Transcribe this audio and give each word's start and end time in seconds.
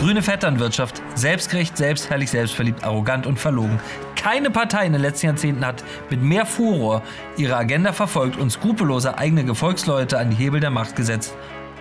Grüne 0.00 0.22
Vetternwirtschaft, 0.22 1.02
selbstgerecht, 1.14 1.76
selbstherrlich, 1.76 2.30
selbstverliebt, 2.30 2.84
arrogant 2.84 3.26
und 3.26 3.38
verlogen. 3.38 3.80
Keine 4.14 4.50
Partei 4.50 4.84
in 4.84 4.92
den 4.92 5.00
letzten 5.00 5.26
Jahrzehnten 5.26 5.64
hat 5.64 5.82
mit 6.10 6.22
mehr 6.22 6.44
Furor 6.44 7.02
ihre 7.38 7.56
Agenda 7.56 7.92
verfolgt 7.92 8.36
und 8.36 8.50
skrupelloser 8.50 9.18
eigene 9.18 9.44
Gefolgsleute 9.44 10.18
an 10.18 10.30
die 10.30 10.36
Hebel 10.36 10.60
der 10.60 10.70
Macht 10.70 10.96
gesetzt 10.96 11.34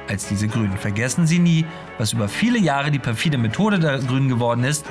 als 0.08 0.28
diese 0.28 0.48
Grünen. 0.48 0.78
Vergessen 0.78 1.28
Sie 1.28 1.40
nie, 1.40 1.66
was 1.98 2.14
über 2.14 2.30
viele 2.30 2.58
Jahre 2.58 2.90
die 2.90 3.00
perfide 3.00 3.38
Methode 3.38 3.80
der 3.80 4.00
Grünen 4.00 4.30
geworden 4.30 4.64
ist. 4.64 4.86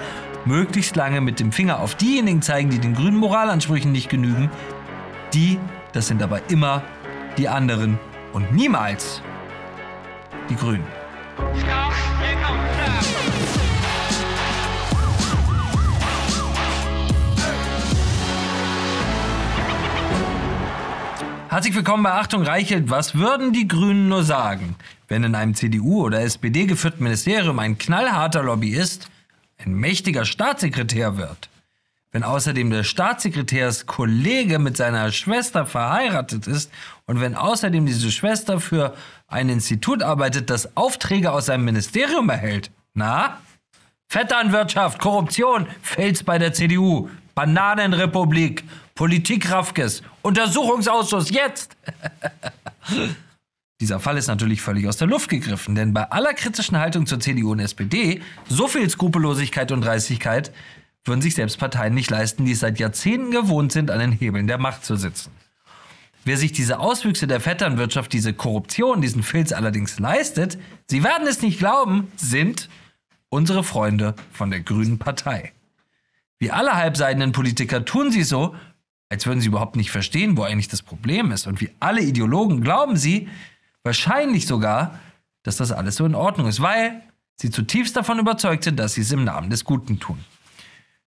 Möglichst 0.45 0.95
lange 0.95 1.23
mit 1.23 1.41
dem 1.41 1.51
Finger 1.51 1.81
auf 1.81 1.95
diejenigen 1.95 2.43
zeigen, 2.43 2.69
die 2.69 2.79
den 2.79 2.95
grünen 2.95 3.17
Moralansprüchen 3.17 3.91
nicht 3.91 4.11
genügen. 4.11 4.51
Die, 5.33 5.59
das 5.93 6.09
sind 6.09 6.23
aber 6.23 6.41
immer 6.51 6.83
die 7.39 7.49
anderen 7.49 7.99
und 8.35 8.53
niemals 8.53 9.23
die 10.51 10.57
Grünen. 10.57 11.04
Herzlich 21.55 21.75
willkommen 21.77 22.03
bei 22.03 22.13
Achtung 22.13 22.43
Reichelt. 22.43 22.91
Was 22.91 23.15
würden 23.15 23.53
die 23.53 23.69
Grünen 23.69 24.09
nur 24.09 24.25
sagen, 24.25 24.75
wenn 25.07 25.23
in 25.23 25.35
einem 25.37 25.55
CDU- 25.55 26.03
oder 26.03 26.21
SPD 26.21 26.67
geführten 26.67 27.05
Ministerium 27.05 27.61
ein 27.61 27.79
knallharter 27.79 28.43
Lobbyist 28.43 29.09
ein 29.59 29.75
mächtiger 29.75 30.25
Staatssekretär 30.25 31.17
wird? 31.17 31.49
Wenn 32.15 32.23
außerdem 32.23 32.71
der 32.71 32.85
Staatssekretärskollege 32.85 34.61
mit 34.61 34.77
seiner 34.77 35.11
Schwester 35.11 35.67
verheiratet 35.67 36.47
ist 36.47 36.71
und 37.07 37.21
wenn 37.21 37.35
außerdem 37.35 37.87
diese 37.87 38.13
Schwester 38.13 38.61
für 38.61 38.95
ein 39.27 39.49
Institut 39.49 40.01
arbeitet, 40.01 40.49
das 40.49 40.77
Aufträge 40.77 41.33
aus 41.33 41.47
seinem 41.47 41.65
Ministerium 41.65 42.31
erhält? 42.31 42.71
Na? 42.93 43.41
Vetternwirtschaft, 44.07 45.01
Korruption, 45.01 45.67
Fels 45.83 46.23
bei 46.23 46.39
der 46.39 46.53
CDU, 46.53 47.11
Bananenrepublik, 47.35 48.63
Politik 48.95 49.51
Raffkes, 49.51 50.05
Untersuchungsausschuss, 50.23 51.31
jetzt! 51.31 51.77
Dieser 53.81 53.99
Fall 53.99 54.19
ist 54.19 54.29
natürlich 54.29 54.63
völlig 54.63 54.87
aus 54.87 54.99
der 54.99 55.09
Luft 55.09 55.31
gegriffen, 55.31 55.75
denn 55.75 55.93
bei 55.93 56.09
aller 56.13 56.33
kritischen 56.33 56.79
Haltung 56.79 57.07
zur 57.07 57.19
CDU 57.19 57.51
und 57.51 57.59
SPD, 57.59 58.23
so 58.49 58.69
viel 58.69 58.89
Skrupellosigkeit 58.89 59.73
und 59.73 59.81
Dreistigkeit, 59.81 60.53
würden 61.05 61.23
sich 61.23 61.35
selbst 61.35 61.59
Parteien 61.59 61.95
nicht 61.95 62.11
leisten, 62.11 62.45
die 62.45 62.53
es 62.53 62.61
seit 62.61 62.79
Jahrzehnten 62.79 63.31
gewohnt 63.31 63.73
sind, 63.73 63.91
an 63.91 63.99
den 63.99 64.13
Hebeln 64.13 64.47
der 64.47 64.59
Macht 64.59 64.85
zu 64.85 64.97
sitzen. 64.97 65.31
Wer 66.25 66.39
sich 66.39 66.53
diese 66.53 66.79
Auswüchse 66.79 67.27
der 67.27 67.41
Vetternwirtschaft, 67.41 68.13
diese 68.13 68.33
Korruption, 68.33 69.03
diesen 69.03 69.23
Filz 69.23 69.53
allerdings 69.53 69.99
leistet, 69.99 70.59
Sie 70.89 71.03
werden 71.03 71.27
es 71.27 71.43
nicht 71.43 71.59
glauben, 71.59 72.11
sind 72.17 72.69
unsere 73.29 73.65
Freunde 73.65 74.15
von 74.33 74.51
der 74.51 74.61
Grünen 74.61 74.99
Partei. 74.99 75.53
Wie 76.39 76.51
alle 76.51 76.75
halbseidenen 76.75 77.33
Politiker 77.33 77.85
tun 77.85 78.11
sie 78.11 78.23
so, 78.23 78.55
als 79.09 79.27
würden 79.27 79.41
sie 79.41 79.49
überhaupt 79.49 79.77
nicht 79.77 79.91
verstehen, 79.91 80.37
wo 80.37 80.43
eigentlich 80.43 80.69
das 80.69 80.83
Problem 80.83 81.31
ist. 81.31 81.47
Und 81.47 81.61
wie 81.61 81.71
alle 81.81 82.03
Ideologen 82.03 82.61
glauben 82.61 82.97
sie 82.97 83.29
wahrscheinlich 83.83 84.47
sogar, 84.47 84.99
dass 85.43 85.57
das 85.57 85.73
alles 85.73 85.97
so 85.97 86.07
in 86.07 86.15
Ordnung 86.15 86.49
ist, 86.49 86.61
weil 86.61 87.03
sie 87.37 87.51
zutiefst 87.51 87.97
davon 87.97 88.19
überzeugt 88.19 88.65
sind, 88.65 88.79
dass 88.79 88.95
sie 88.95 89.03
es 89.03 89.13
im 89.13 89.25
Namen 89.25 89.51
des 89.51 89.65
Guten 89.65 90.01
tun. 90.01 90.25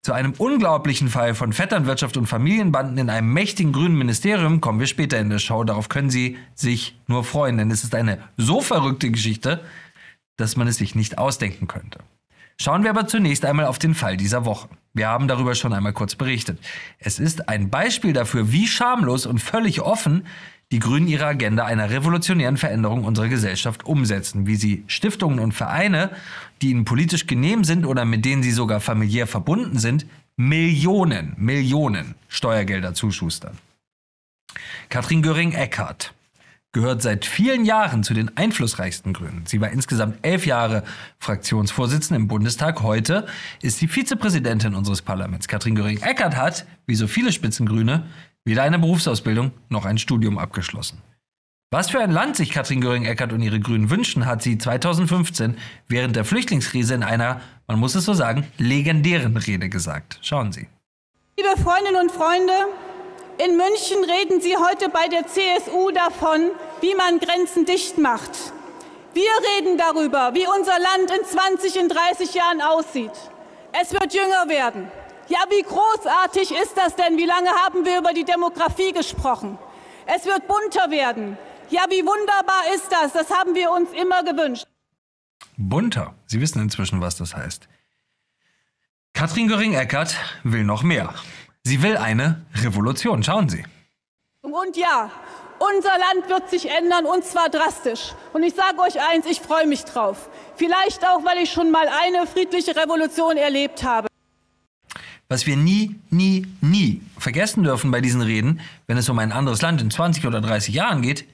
Zu 0.05 0.13
einem 0.13 0.35
unglaublichen 0.37 1.09
Fall 1.09 1.35
von 1.35 1.55
Vetternwirtschaft 1.55 2.19
und 2.19 2.27
Familienbanden 2.27 2.99
in 2.99 3.09
einem 3.09 3.33
mächtigen 3.33 3.73
grünen 3.73 3.97
Ministerium 3.97 4.61
kommen 4.61 4.79
wir 4.79 4.87
später 4.87 5.19
in 5.19 5.31
der 5.31 5.39
Show. 5.39 5.65
Darauf 5.65 5.89
können 5.89 6.11
Sie 6.11 6.37
sich 6.55 6.95
nur 7.07 7.25
freuen, 7.25 7.57
denn 7.57 7.71
es 7.71 7.85
ist 7.85 7.95
eine 7.95 8.19
so 8.37 8.61
verrückte 8.61 9.11
Geschichte, 9.11 9.65
dass 10.37 10.57
man 10.57 10.69
es 10.69 10.77
sich 10.77 10.95
nicht 10.95 11.17
ausdenken 11.17 11.69
könnte. 11.69 12.01
Schauen 12.61 12.83
wir 12.83 12.91
aber 12.91 13.07
zunächst 13.07 13.47
einmal 13.47 13.65
auf 13.65 13.79
den 13.79 13.95
Fall 13.95 14.19
dieser 14.19 14.45
Woche. 14.45 14.69
Wir 14.93 15.09
haben 15.09 15.27
darüber 15.27 15.55
schon 15.55 15.73
einmal 15.73 15.95
kurz 15.95 16.17
berichtet. 16.17 16.59
Es 16.99 17.19
ist 17.19 17.49
ein 17.49 17.71
Beispiel 17.71 18.13
dafür, 18.13 18.53
wie 18.53 18.67
schamlos 18.67 19.25
und 19.25 19.39
völlig 19.39 19.81
offen 19.81 20.27
die 20.75 20.81
Grünen 20.81 21.07
ihre 21.07 21.27
Agenda 21.27 21.67
einer 21.67 21.89
revolutionären 21.89 22.57
Veränderung 22.57 23.05
unserer 23.05 23.29
Gesellschaft 23.29 23.87
umsetzen, 23.87 24.49
wie 24.49 24.57
sie 24.57 24.83
Stiftungen 24.89 25.39
und 25.39 25.53
Vereine, 25.53 26.11
die 26.61 26.71
ihnen 26.71 26.85
politisch 26.85 27.29
genehm 27.29 27.63
sind 27.63 27.87
oder 27.87 28.05
mit 28.05 28.25
denen 28.25 28.43
sie 28.43 28.51
sogar 28.51 28.81
familiär 28.81 29.29
verbunden 29.29 29.79
sind, 29.79 30.05
Millionen, 30.37 31.35
Millionen 31.37 32.17
Steuergelder 32.27 32.93
zuschustern. 32.93 33.57
Katrin 34.89 35.23
Göring-Eckardt 35.23 36.13
gehört 36.73 37.03
seit 37.03 37.25
vielen 37.25 37.65
Jahren 37.65 38.03
zu 38.03 38.13
den 38.13 38.37
einflussreichsten 38.37 39.13
Grünen. 39.13 39.47
Sie 39.47 39.61
war 39.61 39.71
insgesamt 39.71 40.19
elf 40.23 40.45
Jahre 40.45 40.83
Fraktionsvorsitzende 41.21 42.21
im 42.21 42.27
Bundestag. 42.27 42.83
Heute 42.83 43.27
ist 43.63 43.79
sie 43.79 43.87
Vizepräsidentin 43.87 44.75
unseres 44.75 45.03
Parlaments. 45.03 45.47
Katrin 45.47 45.77
Göring-Eckardt 45.77 46.35
hat, 46.35 46.67
wie 46.85 46.97
so 46.97 47.07
viele 47.07 47.31
Spitzengrüne, 47.31 48.07
weder 48.45 48.63
eine 48.63 48.79
Berufsausbildung 48.79 49.53
noch 49.69 49.85
ein 49.85 49.99
Studium 49.99 50.39
abgeschlossen. 50.39 51.03
Was 51.71 51.91
für 51.91 51.99
ein 51.99 52.13
Land 52.13 52.37
sich 52.37 52.51
Katrin 52.51 52.81
Göring-Eckardt 52.81 53.33
und 53.33 53.43
ihre 53.43 53.59
Grünen 53.59 53.91
wünschen, 53.91 54.27
hat 54.27 54.43
sie 54.43 54.59
2015 54.59 55.57
während 55.89 56.15
der 56.15 56.25
Flüchtlingskrise 56.25 56.95
in 56.95 57.03
einer, 57.03 57.41
man 57.67 57.81
muss 57.81 57.97
es 57.97 58.05
so 58.05 58.15
sagen, 58.15 58.47
legendären 58.59 59.37
Rede 59.37 59.69
gesagt. 59.69 60.19
Schauen 60.23 60.53
Sie. 60.53 60.69
Liebe 61.37 61.61
Freundinnen 61.61 62.01
und 62.01 62.13
Freunde, 62.13 62.53
in 63.45 63.57
München 63.57 64.05
reden 64.05 64.41
Sie 64.41 64.55
heute 64.57 64.89
bei 64.89 65.09
der 65.09 65.27
CSU 65.27 65.91
davon, 65.91 66.51
wie 66.81 66.95
man 66.95 67.19
Grenzen 67.19 67.65
dicht 67.65 67.99
macht. 67.99 68.31
Wir 69.15 69.23
reden 69.57 69.77
darüber, 69.77 70.33
wie 70.35 70.47
unser 70.47 70.79
Land 70.79 71.11
in 71.11 71.25
20, 71.25 71.77
in 71.77 71.89
30 71.89 72.35
Jahren 72.35 72.61
aussieht. 72.61 73.11
Es 73.73 73.93
wird 73.93 74.15
jünger 74.15 74.49
werden. 74.49 74.89
Ja, 75.29 75.39
wie 75.49 75.63
großartig 75.63 76.51
ist 76.51 76.77
das 76.77 76.97
denn? 76.97 77.17
Wie 77.17 77.25
lange 77.25 77.51
haben 77.51 77.85
wir 77.85 77.99
über 77.99 78.13
die 78.13 78.25
Demografie 78.25 78.93
gesprochen? 78.93 79.59
Es 80.07 80.27
wird 80.27 80.47
bunter 80.47 80.91
werden. 80.91 81.39
Ja, 81.71 81.85
wie 81.89 82.05
wunderbar 82.05 82.63
ist 82.75 82.91
das? 82.91 83.13
Das 83.13 83.31
haben 83.31 83.55
wir 83.55 83.71
uns 83.71 83.91
immer 83.93 84.23
gewünscht. 84.23 84.67
Bunter. 85.57 86.15
Sie 86.27 86.41
wissen 86.41 86.61
inzwischen, 86.61 87.01
was 87.01 87.17
das 87.17 87.35
heißt. 87.35 87.69
Katrin 89.15 89.49
Göring-Eckardt 89.49 90.17
will 90.43 90.65
noch 90.65 90.83
mehr. 90.83 91.15
Sie 91.63 91.83
will 91.83 91.97
eine 91.97 92.45
Revolution. 92.63 93.23
Schauen 93.23 93.49
Sie. 93.49 93.65
Und 94.43 94.77
ja, 94.77 95.11
unser 95.59 95.99
Land 95.99 96.29
wird 96.29 96.51
sich 96.51 96.69
ändern 96.69 97.07
und 97.07 97.25
zwar 97.25 97.49
drastisch. 97.49 98.13
Und 98.35 98.43
ich 98.43 98.55
sage 98.55 98.79
euch 98.81 99.01
eins, 99.01 99.25
ich 99.25 99.41
freue 99.41 99.67
mich 99.67 99.85
drauf. 99.85 100.29
Vielleicht 100.57 101.07
auch, 101.07 101.25
weil 101.25 101.39
ich 101.39 101.51
schon 101.51 101.71
mal 101.71 101.89
eine 101.89 102.27
friedliche 102.27 102.77
Revolution 102.77 103.37
erlebt 103.37 103.83
habe. 103.85 104.09
Was 105.35 105.47
wir 105.47 105.57
nie, 105.57 105.97
nie, 106.11 106.47
nie 106.61 107.01
vergessen 107.19 107.65
dürfen 107.65 107.91
bei 107.91 108.01
diesen 108.01 108.21
Reden, 108.21 108.61
wenn 108.87 108.97
es 108.97 109.09
um 109.09 109.19
ein 109.19 109.33
anderes 109.33 109.63
Land 109.63 109.83
in 109.83 109.91
20 109.91 110.27
oder 110.27 110.41
30 110.41 110.73
Jahren 110.73 111.03
geht, 111.03 111.25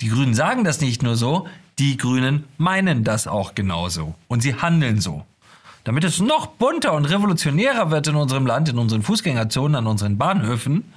die 0.00 0.08
Grünen 0.08 0.32
sagen 0.32 0.64
das 0.64 0.80
nicht 0.80 1.02
nur 1.02 1.14
so, 1.14 1.46
die 1.78 1.98
Grünen 1.98 2.44
meinen 2.56 3.04
das 3.04 3.26
auch 3.26 3.54
genauso. 3.54 4.14
Und 4.28 4.40
sie 4.40 4.54
handeln 4.54 4.98
so. 4.98 5.26
Damit 5.84 6.04
es 6.04 6.20
noch 6.20 6.46
bunter 6.46 6.94
und 6.94 7.04
revolutionärer 7.04 7.90
wird 7.90 8.06
in 8.06 8.14
unserem 8.14 8.46
Land, 8.46 8.70
in 8.70 8.78
unseren 8.78 9.02
Fußgängerzonen, 9.02 9.76
an 9.76 9.86
unseren 9.86 10.16
Bahnhöfen, 10.16 10.94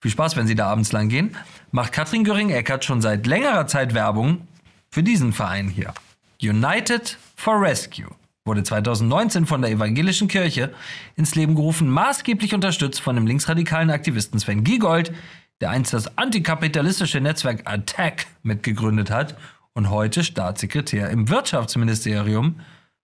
viel 0.00 0.10
Spaß, 0.10 0.34
wenn 0.34 0.48
Sie 0.48 0.56
da 0.56 0.66
abends 0.66 0.90
lang 0.90 1.08
gehen, 1.08 1.36
macht 1.70 1.92
Katrin 1.92 2.24
Göring-Eckardt 2.24 2.84
schon 2.84 3.00
seit 3.00 3.24
längerer 3.28 3.68
Zeit 3.68 3.94
Werbung 3.94 4.48
für 4.90 5.04
diesen 5.04 5.32
Verein 5.32 5.68
hier. 5.68 5.94
United 6.42 7.16
for 7.36 7.62
Rescue 7.62 8.08
wurde 8.48 8.64
2019 8.64 9.46
von 9.46 9.62
der 9.62 9.70
evangelischen 9.70 10.26
Kirche 10.26 10.72
ins 11.14 11.36
Leben 11.36 11.54
gerufen, 11.54 11.88
maßgeblich 11.88 12.54
unterstützt 12.54 13.00
von 13.00 13.14
dem 13.14 13.28
linksradikalen 13.28 13.90
Aktivisten 13.90 14.40
Sven 14.40 14.64
Giegold, 14.64 15.12
der 15.60 15.70
einst 15.70 15.92
das 15.92 16.18
antikapitalistische 16.18 17.20
Netzwerk 17.20 17.62
Attack 17.70 18.26
mitgegründet 18.42 19.10
hat 19.10 19.36
und 19.74 19.90
heute 19.90 20.24
Staatssekretär 20.24 21.10
im 21.10 21.28
Wirtschaftsministerium 21.28 22.60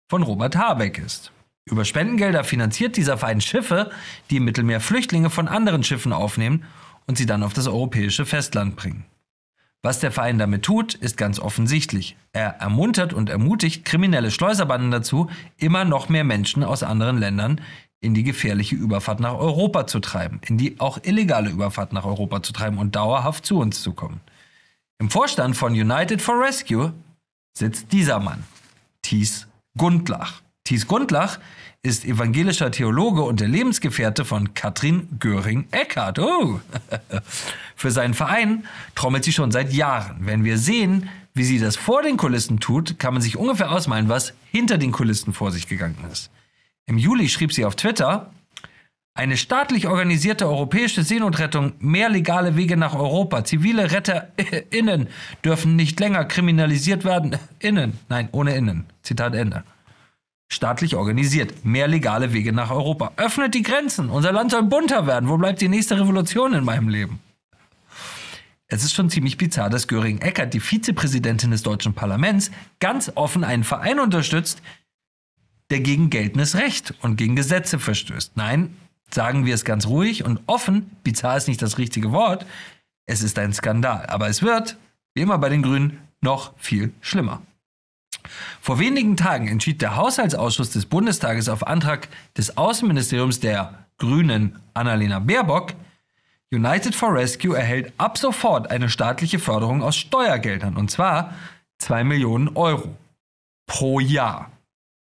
von 0.09 0.24
Robert 0.24 0.56
Habeck 0.56 0.98
ist. 0.98 1.31
Über 1.66 1.86
Spendengelder 1.86 2.44
finanziert 2.44 2.98
dieser 2.98 3.18
Verein 3.18 3.42
Schiffe, 3.42 3.92
die 4.30 4.38
im 4.38 4.45
Mittelmeer 4.45 4.80
Flüchtlinge 4.80 5.30
von 5.30 5.48
anderen 5.48 5.84
Schiffen 5.84 6.13
aufnehmen 6.13 6.66
und 7.06 7.18
sie 7.18 7.25
dann 7.25 7.44
auf 7.44 7.54
das 7.54 7.68
europäische 7.68 8.25
Festland 8.25 8.75
bringen. 8.75 9.06
Was 9.85 10.00
der 10.00 10.13
Verein 10.13 10.38
damit 10.38 10.63
tut, 10.63 10.94
ist 10.94 11.18
ganz 11.18 11.39
offensichtlich. 11.39 12.15
Er 12.31 12.56
ermuntert 12.62 13.13
und 13.13 13.30
ermutigt 13.30 13.83
kriminelle 13.83 14.31
Schleuserbanden 14.31 14.91
dazu, 14.91 15.30
immer 15.57 15.83
noch 15.83 16.07
mehr 16.07 16.24
Menschen 16.24 16.63
aus 16.63 16.83
anderen 16.83 17.18
Ländern 17.18 17.59
in 18.00 18.13
die 18.13 18.24
gefährliche 18.24 18.75
Überfahrt 18.75 19.19
nach 19.19 19.33
Europa 19.33 19.85
zu 19.85 20.00
treiben, 20.00 20.39
in 20.47 20.57
die 20.57 20.80
auch 20.80 21.00
illegale 21.03 21.50
Überfahrt 21.50 21.91
nach 21.91 22.06
Europa 22.06 22.41
zu 22.41 22.53
treiben 22.53 22.77
und 22.77 22.95
dauerhaft 22.95 23.45
zu 23.45 23.59
uns 23.59 23.83
zu 23.83 23.91
kommen. 23.91 24.21
Im 25.00 25.09
Vorstand 25.09 25.57
von 25.57 25.74
United 25.74 26.21
for 26.21 26.39
Rescue 26.39 26.94
sitzt 27.53 27.91
dieser 27.91 28.19
Mann, 28.19 28.45
Thies 29.01 29.47
Gundlach. 29.77 30.41
Thies 30.63 30.88
Gundlach 30.88 31.39
ist 31.85 32.06
evangelischer 32.06 32.71
Theologe 32.71 33.24
und 33.24 33.41
der 33.41 33.50
Lebensgefährte 33.50 34.24
von 34.24 34.53
Katrin 34.53 35.09
Göring-Eckardt. 35.19 36.18
Oh. 36.18 36.62
Für 37.75 37.91
seinen 37.91 38.13
Verein 38.13 38.63
trommelt 38.95 39.25
sie 39.25 39.33
schon 39.33 39.51
seit 39.51 39.74
Jahren. 39.74 40.15
Wenn 40.21 40.45
wir 40.45 40.57
sehen, 40.57 41.09
wie 41.33 41.44
sie 41.44 41.59
das 41.59 41.75
vor 41.75 42.01
den 42.01 42.15
Kulissen 42.15 42.62
tut, 42.62 43.00
kann 43.00 43.13
man 43.13 43.21
sich 43.21 43.35
ungefähr 43.35 43.69
ausmalen, 43.69 44.07
was 44.07 44.33
hinter 44.50 44.77
den 44.77 44.94
Kulissen 44.94 45.33
vor 45.33 45.51
sich 45.51 45.68
gegangen 45.68 45.97
ist. 46.09 46.31
Im 46.85 46.97
Juli 46.97 47.27
schrieb 47.27 47.51
sie 47.51 47.65
auf 47.65 47.75
Twitter, 47.75 48.31
eine 49.13 49.35
staatlich 49.35 49.88
organisierte 49.88 50.47
europäische 50.47 51.03
Seenotrettung, 51.03 51.74
mehr 51.80 52.09
legale 52.09 52.56
Wege 52.56 52.77
nach 52.77 52.95
Europa, 52.95 53.44
zivile 53.44 53.91
RetterInnen 53.91 55.07
dürfen 55.45 55.75
nicht 55.75 56.00
länger 56.00 56.25
kriminalisiert 56.25 57.03
werden. 57.03 57.38
Innen, 57.59 58.00
nein, 58.09 58.30
ohne 58.31 58.56
Innen. 58.56 58.85
Zitat 59.03 59.35
Ende. 59.35 59.63
Staatlich 60.54 60.96
organisiert, 60.96 61.66
mehr 61.66 61.88
legale 61.88 62.32
Wege 62.32 62.54
nach 62.54 62.70
Europa. 62.70 63.12
Öffnet 63.18 63.56
die 63.56 63.64
Grenzen, 63.64 64.12
unser 64.12 64.32
Land 64.32 64.52
soll 64.52 64.62
bunter 64.62 65.08
werden. 65.08 65.28
Wo 65.28 65.36
bleibt 65.36 65.62
die 65.62 65.68
nächste 65.68 66.00
Revolution 66.00 66.54
in 66.54 66.64
meinem 66.64 66.90
Leben? 66.90 67.20
Es 68.68 68.84
ist 68.84 68.94
schon 68.94 69.10
ziemlich 69.10 69.38
bizarr, 69.38 69.72
dass 69.72 69.88
Göring 69.88 70.20
Eckert, 70.20 70.54
die 70.54 70.60
Vizepräsidentin 70.60 71.50
des 71.50 71.64
deutschen 71.64 71.96
Parlaments, 71.96 72.52
ganz 72.80 73.12
offen 73.16 73.44
einen 73.44 73.64
Verein 73.64 74.00
unterstützt, 74.00 74.62
der 75.72 75.80
gegen 75.80 76.12
geltendes 76.12 76.56
Recht 76.56 76.94
und 77.02 77.16
gegen 77.16 77.36
Gesetze 77.36 77.80
verstößt. 77.80 78.38
Nein, 78.38 78.78
sagen 79.10 79.48
wir 79.48 79.56
es 79.56 79.66
ganz 79.66 79.88
ruhig 79.88 80.24
und 80.24 80.40
offen, 80.46 80.92
bizarr 81.04 81.36
ist 81.36 81.48
nicht 81.48 81.64
das 81.64 81.80
richtige 81.80 82.12
Wort, 82.12 82.46
es 83.08 83.24
ist 83.24 83.40
ein 83.40 83.54
Skandal. 83.54 84.06
Aber 84.06 84.30
es 84.30 84.44
wird, 84.44 84.78
wie 85.16 85.22
immer 85.22 85.40
bei 85.40 85.50
den 85.50 85.64
Grünen, 85.64 85.98
noch 86.22 86.54
viel 86.60 86.94
schlimmer. 87.02 87.42
Vor 88.62 88.80
wenigen 88.80 89.18
Tagen 89.18 89.48
entschied 89.48 89.81
der 89.81 89.96
Haushaltsausschuss 89.96 90.72
des 90.72 90.86
Bundestages 90.86 91.50
auf 91.50 91.66
Antrag 91.68 92.08
des 92.38 92.58
Außenministeriums 92.58 93.40
der 93.40 93.86
Grünen 93.98 94.60
Annalena 94.74 95.20
Baerbock, 95.20 95.74
United 96.52 96.94
for 96.94 97.14
Rescue 97.14 97.58
erhält 97.58 97.94
ab 97.98 98.18
sofort 98.18 98.70
eine 98.70 98.88
staatliche 98.90 99.40
Förderung 99.40 99.81
aus 99.81 99.96
Steuergeldern, 99.96 100.78
und 100.78 100.92
zwar 100.92 101.34
2 101.80 102.04
Millionen 102.04 102.56
Euro 102.56 102.96
pro 103.66 104.00
Jahr 104.00 104.52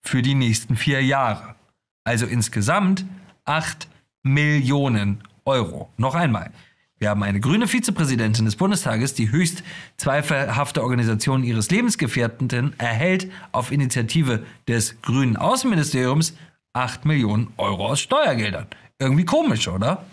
für 0.01 0.21
die 0.21 0.35
nächsten 0.35 0.75
vier 0.75 1.01
Jahre. 1.01 1.55
Also 2.03 2.25
insgesamt 2.25 3.05
8 3.45 3.87
Millionen 4.23 5.23
Euro. 5.45 5.89
Noch 5.97 6.15
einmal. 6.15 6.51
Wir 6.99 7.09
haben 7.09 7.23
eine 7.23 7.39
grüne 7.39 7.67
Vizepräsidentin 7.67 8.43
des 8.43 8.57
Bundestages, 8.57 9.13
die 9.13 9.31
höchst 9.31 9.63
zweifelhafte 9.95 10.83
Organisation 10.83 11.45
ihres 11.45 11.71
Lebensgefährten 11.71 12.73
erhält 12.77 13.31
auf 13.53 13.71
Initiative 13.71 14.43
des 14.67 15.01
grünen 15.01 15.37
Außenministeriums 15.37 16.35
8 16.73 17.05
Millionen 17.05 17.53
Euro 17.55 17.87
aus 17.87 18.01
Steuergeldern. 18.01 18.67
Irgendwie 18.99 19.23
komisch, 19.23 19.69
oder? 19.69 20.05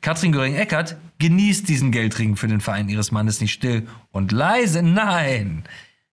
Katrin 0.00 0.32
Göring-Eckert 0.32 0.96
genießt 1.18 1.68
diesen 1.68 1.92
Geldring 1.92 2.36
für 2.36 2.48
den 2.48 2.60
Verein 2.60 2.88
ihres 2.88 3.12
Mannes 3.12 3.40
nicht 3.40 3.52
still 3.52 3.86
und 4.10 4.32
leise. 4.32 4.82
Nein! 4.82 5.64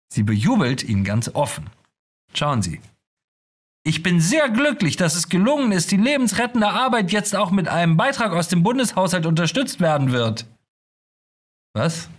Sie 0.10 0.24
bejubelt 0.24 0.84
ihn 0.84 1.04
ganz 1.04 1.30
offen. 1.34 1.70
Schauen 2.34 2.62
Sie, 2.64 2.82
ich 3.88 4.04
bin 4.04 4.20
sehr 4.20 4.50
glücklich, 4.50 4.98
dass 4.98 5.16
es 5.16 5.30
gelungen 5.30 5.72
ist, 5.72 5.92
die 5.92 5.98
lebensrettende 5.98 6.68
Arbeit 6.68 7.14
jetzt 7.14 7.34
auch 7.38 7.52
mit 7.52 7.70
einem 7.70 7.96
Beitrag 7.96 8.34
aus 8.34 8.50
dem 8.50 8.62
Bundeshaushalt 8.62 9.26
unterstützt 9.26 9.80
werden 9.80 10.12
wird. 10.12 10.46
Was? 11.74 12.10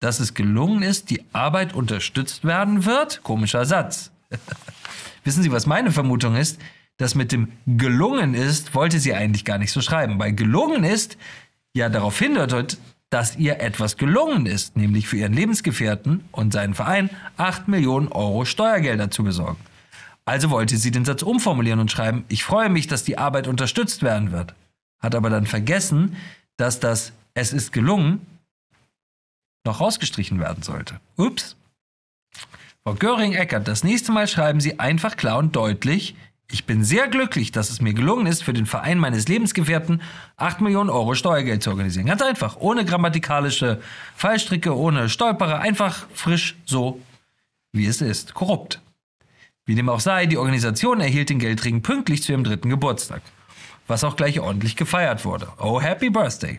Dass 0.00 0.20
es 0.20 0.34
gelungen 0.34 0.82
ist, 0.82 1.08
die 1.08 1.24
Arbeit 1.32 1.72
unterstützt 1.74 2.44
werden 2.44 2.84
wird? 2.84 3.22
Komischer 3.22 3.64
Satz. 3.64 4.10
Wissen 5.24 5.42
Sie, 5.42 5.50
was 5.50 5.64
meine 5.64 5.90
Vermutung 5.90 6.36
ist? 6.36 6.60
Das 6.98 7.14
mit 7.14 7.32
dem 7.32 7.52
gelungen 7.66 8.34
ist, 8.34 8.74
wollte 8.74 9.00
sie 9.00 9.14
eigentlich 9.14 9.46
gar 9.46 9.56
nicht 9.56 9.72
so 9.72 9.80
schreiben, 9.80 10.18
weil 10.18 10.34
gelungen 10.34 10.84
ist 10.84 11.16
ja 11.72 11.88
darauf 11.88 12.18
hindeutet, 12.18 12.76
dass 13.08 13.36
ihr 13.36 13.60
etwas 13.60 13.96
gelungen 13.96 14.44
ist, 14.44 14.76
nämlich 14.76 15.08
für 15.08 15.16
ihren 15.16 15.32
Lebensgefährten 15.32 16.24
und 16.30 16.52
seinen 16.52 16.74
Verein 16.74 17.08
8 17.38 17.68
Millionen 17.68 18.08
Euro 18.08 18.44
Steuergelder 18.44 19.10
zu 19.10 19.24
besorgen. 19.24 19.69
Also 20.30 20.50
wollte 20.50 20.76
sie 20.76 20.92
den 20.92 21.04
Satz 21.04 21.22
umformulieren 21.22 21.80
und 21.80 21.90
schreiben, 21.90 22.24
ich 22.28 22.44
freue 22.44 22.68
mich, 22.68 22.86
dass 22.86 23.02
die 23.02 23.18
Arbeit 23.18 23.48
unterstützt 23.48 24.04
werden 24.04 24.30
wird. 24.30 24.54
Hat 25.00 25.16
aber 25.16 25.28
dann 25.28 25.44
vergessen, 25.44 26.14
dass 26.56 26.78
das 26.78 27.12
Es 27.34 27.52
ist 27.52 27.72
gelungen 27.72 28.24
noch 29.66 29.80
rausgestrichen 29.80 30.38
werden 30.38 30.62
sollte. 30.62 31.00
Ups. 31.16 31.56
Frau 32.84 32.94
Göring-Eckert, 32.94 33.66
das 33.66 33.82
nächste 33.82 34.12
Mal 34.12 34.28
schreiben 34.28 34.60
Sie 34.60 34.78
einfach 34.78 35.16
klar 35.16 35.36
und 35.38 35.56
deutlich, 35.56 36.14
ich 36.48 36.64
bin 36.64 36.84
sehr 36.84 37.08
glücklich, 37.08 37.50
dass 37.50 37.68
es 37.68 37.80
mir 37.80 37.92
gelungen 37.92 38.26
ist, 38.26 38.44
für 38.44 38.52
den 38.52 38.66
Verein 38.66 38.98
meines 38.98 39.26
Lebensgefährten 39.26 40.00
8 40.36 40.60
Millionen 40.60 40.90
Euro 40.90 41.16
Steuergeld 41.16 41.64
zu 41.64 41.70
organisieren. 41.70 42.06
Ganz 42.06 42.22
einfach, 42.22 42.56
ohne 42.56 42.84
grammatikalische 42.84 43.80
Fallstricke, 44.14 44.76
ohne 44.76 45.08
Stolperer, 45.08 45.58
einfach 45.58 46.06
frisch 46.14 46.54
so, 46.66 47.00
wie 47.72 47.86
es 47.86 48.00
ist. 48.00 48.32
Korrupt. 48.34 48.80
Wie 49.70 49.76
dem 49.76 49.88
auch 49.88 50.00
sei, 50.00 50.26
die 50.26 50.36
Organisation 50.36 51.00
erhielt 51.00 51.30
den 51.30 51.38
Geldring 51.38 51.80
pünktlich 51.80 52.24
zu 52.24 52.32
ihrem 52.32 52.42
dritten 52.42 52.70
Geburtstag, 52.70 53.22
was 53.86 54.02
auch 54.02 54.16
gleich 54.16 54.40
ordentlich 54.40 54.74
gefeiert 54.74 55.24
wurde. 55.24 55.46
Oh, 55.60 55.80
Happy 55.80 56.10
Birthday! 56.10 56.58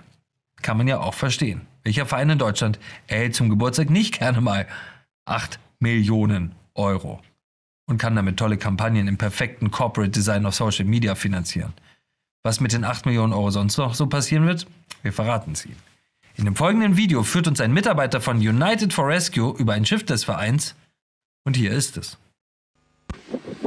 Kann 0.62 0.78
man 0.78 0.88
ja 0.88 1.02
auch 1.02 1.14
verstehen. 1.14 1.68
Welcher 1.84 2.06
Verein 2.06 2.30
in 2.30 2.40
Deutschland 2.40 2.80
erhält 3.08 3.36
zum 3.36 3.50
Geburtstag 3.50 3.90
nicht 3.90 4.18
gerne 4.18 4.40
mal 4.40 4.66
8 5.26 5.60
Millionen 5.80 6.56
Euro 6.74 7.20
und 7.86 7.98
kann 7.98 8.16
damit 8.16 8.38
tolle 8.38 8.56
Kampagnen 8.56 9.10
im 9.10 9.18
perfekten 9.18 9.72
Corporate 9.72 10.12
Design 10.12 10.46
auf 10.46 10.56
Social 10.56 10.86
Media 10.86 11.14
finanzieren? 11.16 11.74
Was 12.44 12.62
mit 12.62 12.72
den 12.72 12.86
8 12.86 13.06
Millionen 13.06 13.34
Euro 13.34 13.52
sonst 13.52 13.76
noch 13.76 13.94
so 13.94 14.08
passieren 14.08 14.46
wird? 14.46 14.68
Wir 15.02 15.12
verraten 15.12 15.52
es 15.52 15.66
Ihnen. 15.66 15.82
In 16.38 16.46
dem 16.46 16.56
folgenden 16.56 16.96
Video 16.96 17.24
führt 17.24 17.50
uns 17.50 17.60
ein 17.60 17.74
Mitarbeiter 17.74 18.22
von 18.22 18.38
United 18.38 18.94
for 18.94 19.06
Rescue 19.06 19.54
über 19.58 19.74
ein 19.74 19.86
Schiff 19.86 20.06
des 20.06 20.24
Vereins 20.24 20.76
und 21.44 21.58
hier 21.58 21.72
ist 21.72 21.98
es. 21.98 22.18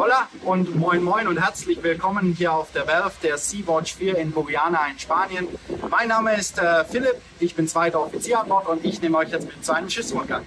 Hola 0.05 0.29
und 0.45 0.77
moin 0.77 1.03
moin 1.03 1.27
und 1.29 1.43
herzlich 1.43 1.83
willkommen 1.83 2.35
hier 2.37 2.53
auf 2.53 2.71
der 2.73 2.87
Werft 2.87 3.25
der 3.25 3.39
Sea-Watch 3.39 3.95
4 3.95 4.19
in 4.19 4.33
Buriana 4.33 4.81
in 4.93 4.99
Spanien. 4.99 5.49
Mein 5.91 6.09
Name 6.09 6.37
ist 6.37 6.59
äh, 6.59 6.85
Philipp, 6.85 7.17
ich 7.41 7.55
bin 7.55 7.67
zweiter 7.67 8.03
Offizier 8.03 8.41
an 8.41 8.49
Bord 8.49 8.69
und 8.69 8.85
ich 8.85 9.01
nehme 9.01 9.17
euch 9.17 9.31
jetzt 9.31 9.47
mit 9.47 9.65
zu 9.65 9.75
einem 9.75 9.89
Schiffsrundgang. 9.89 10.43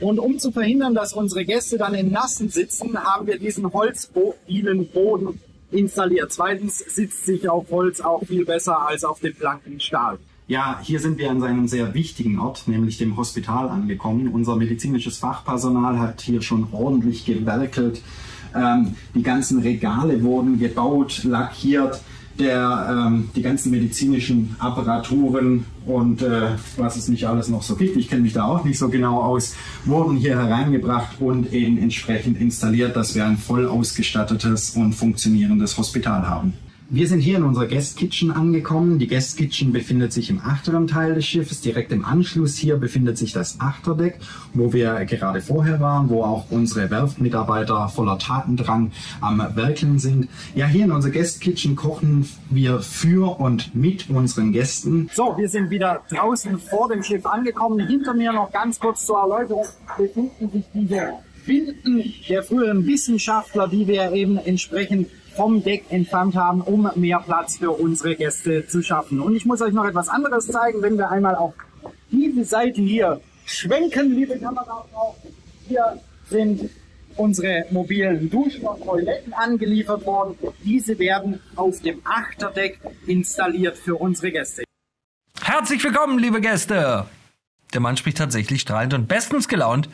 Und 0.00 0.18
um 0.18 0.38
zu 0.38 0.50
verhindern, 0.50 0.94
dass 0.94 1.12
unsere 1.12 1.44
Gäste 1.44 1.76
dann 1.76 1.92
im 1.92 2.10
Nassen 2.10 2.48
sitzen, 2.48 2.98
haben 2.98 3.26
wir 3.26 3.38
diesen 3.38 3.70
holzmobilen 3.70 4.88
Boden 4.88 5.42
installiert. 5.70 6.32
Zweitens 6.32 6.78
sitzt 6.78 7.26
sich 7.26 7.50
auf 7.50 7.70
Holz 7.70 8.00
auch 8.00 8.24
viel 8.24 8.46
besser 8.46 8.80
als 8.80 9.04
auf 9.04 9.20
dem 9.20 9.34
blanken 9.34 9.78
Stahl. 9.80 10.18
Ja, 10.48 10.80
hier 10.82 11.00
sind 11.00 11.18
wir 11.18 11.30
an 11.30 11.42
einem 11.42 11.68
sehr 11.68 11.92
wichtigen 11.92 12.38
Ort, 12.38 12.66
nämlich 12.66 12.96
dem 12.96 13.18
Hospital 13.18 13.68
angekommen. 13.68 14.28
Unser 14.28 14.56
medizinisches 14.56 15.18
Fachpersonal 15.18 15.98
hat 15.98 16.22
hier 16.22 16.40
schon 16.40 16.68
ordentlich 16.72 17.26
gewerkelt. 17.26 18.00
Ähm, 18.54 18.94
die 19.14 19.22
ganzen 19.22 19.60
Regale 19.60 20.22
wurden 20.22 20.58
gebaut, 20.58 21.24
lackiert, 21.24 22.00
der, 22.38 23.06
ähm, 23.08 23.30
die 23.36 23.42
ganzen 23.42 23.70
medizinischen 23.70 24.56
Apparaturen 24.58 25.66
und 25.86 26.22
äh, 26.22 26.52
was 26.76 26.96
es 26.96 27.08
nicht 27.08 27.26
alles 27.26 27.48
noch 27.48 27.62
so 27.62 27.76
gibt, 27.76 27.96
ich 27.96 28.08
kenne 28.08 28.22
mich 28.22 28.32
da 28.32 28.44
auch 28.44 28.64
nicht 28.64 28.78
so 28.78 28.88
genau 28.88 29.20
aus, 29.20 29.54
wurden 29.84 30.16
hier 30.16 30.38
hereingebracht 30.38 31.20
und 31.20 31.52
eben 31.52 31.78
entsprechend 31.78 32.40
installiert, 32.40 32.96
dass 32.96 33.14
wir 33.14 33.26
ein 33.26 33.36
voll 33.36 33.68
ausgestattetes 33.68 34.70
und 34.70 34.94
funktionierendes 34.94 35.76
Hospital 35.76 36.28
haben. 36.28 36.54
Wir 36.92 37.06
sind 37.06 37.20
hier 37.20 37.36
in 37.36 37.44
unserer 37.44 37.68
Guest 37.68 37.98
Kitchen 37.98 38.32
angekommen. 38.32 38.98
Die 38.98 39.06
Guest 39.06 39.38
Kitchen 39.38 39.72
befindet 39.72 40.12
sich 40.12 40.28
im 40.28 40.40
achteren 40.40 40.88
Teil 40.88 41.14
des 41.14 41.24
Schiffes. 41.24 41.60
Direkt 41.60 41.92
im 41.92 42.04
Anschluss 42.04 42.56
hier 42.56 42.78
befindet 42.78 43.16
sich 43.16 43.32
das 43.32 43.60
Achterdeck, 43.60 44.18
wo 44.54 44.72
wir 44.72 45.04
gerade 45.04 45.40
vorher 45.40 45.78
waren, 45.78 46.08
wo 46.08 46.24
auch 46.24 46.50
unsere 46.50 46.90
Werftmitarbeiter 46.90 47.88
voller 47.90 48.18
Tatendrang 48.18 48.90
am 49.20 49.38
Werkeln 49.54 50.00
sind. 50.00 50.28
Ja, 50.56 50.66
hier 50.66 50.86
in 50.86 50.90
unserer 50.90 51.12
Guest 51.12 51.40
Kitchen 51.40 51.76
kochen 51.76 52.28
wir 52.50 52.80
für 52.80 53.38
und 53.38 53.72
mit 53.72 54.10
unseren 54.10 54.50
Gästen. 54.50 55.08
So, 55.14 55.36
wir 55.38 55.48
sind 55.48 55.70
wieder 55.70 56.02
draußen 56.10 56.58
vor 56.58 56.88
dem 56.88 57.04
Schiff 57.04 57.24
angekommen. 57.24 57.86
Hinter 57.86 58.14
mir 58.14 58.32
noch 58.32 58.50
ganz 58.50 58.80
kurz 58.80 59.06
zur 59.06 59.20
Erläuterung 59.20 59.66
befinden 59.96 60.50
sich 60.50 60.64
diese 60.74 61.12
Binden 61.46 62.02
der 62.28 62.42
früheren 62.42 62.84
Wissenschaftler, 62.84 63.68
die 63.68 63.86
wir 63.86 64.10
eben 64.10 64.38
entsprechend 64.38 65.06
vom 65.36 65.62
Deck 65.62 65.84
entfernt 65.90 66.34
haben, 66.34 66.60
um 66.60 66.90
mehr 66.96 67.20
Platz 67.20 67.58
für 67.58 67.70
unsere 67.70 68.16
Gäste 68.16 68.66
zu 68.66 68.82
schaffen. 68.82 69.20
Und 69.20 69.34
ich 69.36 69.46
muss 69.46 69.60
euch 69.62 69.72
noch 69.72 69.84
etwas 69.84 70.08
anderes 70.08 70.46
zeigen, 70.46 70.82
wenn 70.82 70.98
wir 70.98 71.10
einmal 71.10 71.34
auf 71.34 71.54
diese 72.10 72.44
Seite 72.44 72.80
hier 72.80 73.20
schwenken, 73.44 74.14
liebe 74.14 74.38
Kamerafrau. 74.38 75.16
Hier 75.68 76.00
sind 76.28 76.70
unsere 77.16 77.66
mobilen 77.70 78.30
Duschen 78.30 78.66
und 78.66 78.82
Toiletten 78.82 79.32
angeliefert 79.32 80.04
worden. 80.06 80.36
Diese 80.64 80.98
werden 80.98 81.40
auf 81.56 81.80
dem 81.82 82.00
Achterdeck 82.04 82.80
installiert 83.06 83.76
für 83.76 83.96
unsere 83.96 84.32
Gäste. 84.32 84.64
Herzlich 85.42 85.82
willkommen, 85.82 86.18
liebe 86.18 86.40
Gäste! 86.40 87.06
Der 87.72 87.80
Mann 87.80 87.96
spricht 87.96 88.18
tatsächlich 88.18 88.60
strahlend 88.60 88.94
und 88.94 89.06
bestens 89.06 89.48
gelaunt 89.48 89.88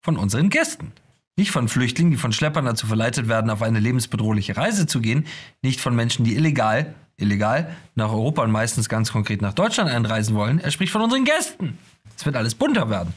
von 0.00 0.16
unseren 0.16 0.48
Gästen. 0.48 0.92
Nicht 1.38 1.50
von 1.50 1.68
Flüchtlingen, 1.68 2.12
die 2.12 2.16
von 2.16 2.32
Schleppern 2.32 2.64
dazu 2.64 2.86
verleitet 2.86 3.28
werden, 3.28 3.50
auf 3.50 3.60
eine 3.60 3.78
lebensbedrohliche 3.78 4.56
Reise 4.56 4.86
zu 4.86 5.00
gehen. 5.00 5.26
Nicht 5.60 5.80
von 5.80 5.94
Menschen, 5.94 6.24
die 6.24 6.34
illegal, 6.34 6.94
illegal 7.18 7.76
nach 7.94 8.10
Europa 8.10 8.42
und 8.42 8.50
meistens 8.50 8.88
ganz 8.88 9.12
konkret 9.12 9.42
nach 9.42 9.52
Deutschland 9.52 9.90
einreisen 9.90 10.34
wollen. 10.34 10.58
Er 10.60 10.70
spricht 10.70 10.92
von 10.92 11.02
unseren 11.02 11.24
Gästen. 11.24 11.76
Es 12.16 12.24
wird 12.24 12.36
alles 12.36 12.54
bunter 12.54 12.88
werden. 12.88 13.12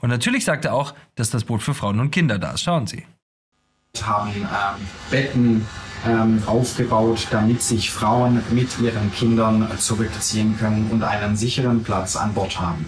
Und 0.00 0.10
natürlich 0.10 0.44
sagt 0.44 0.66
er 0.66 0.74
auch, 0.74 0.92
dass 1.14 1.30
das 1.30 1.44
Boot 1.44 1.62
für 1.62 1.72
Frauen 1.72 1.98
und 1.98 2.10
Kinder 2.10 2.38
da 2.38 2.52
ist. 2.52 2.60
Schauen 2.60 2.86
Sie. 2.86 3.06
haben 4.02 4.32
ähm, 4.34 4.86
Betten 5.10 5.66
ähm, 6.06 6.42
aufgebaut, 6.44 7.26
damit 7.30 7.62
sich 7.62 7.90
Frauen 7.90 8.42
mit 8.50 8.78
ihren 8.78 9.10
Kindern 9.12 9.66
zurückziehen 9.78 10.58
können 10.58 10.90
und 10.90 11.02
einen 11.02 11.38
sicheren 11.38 11.82
Platz 11.82 12.16
an 12.16 12.34
Bord 12.34 12.60
haben. 12.60 12.86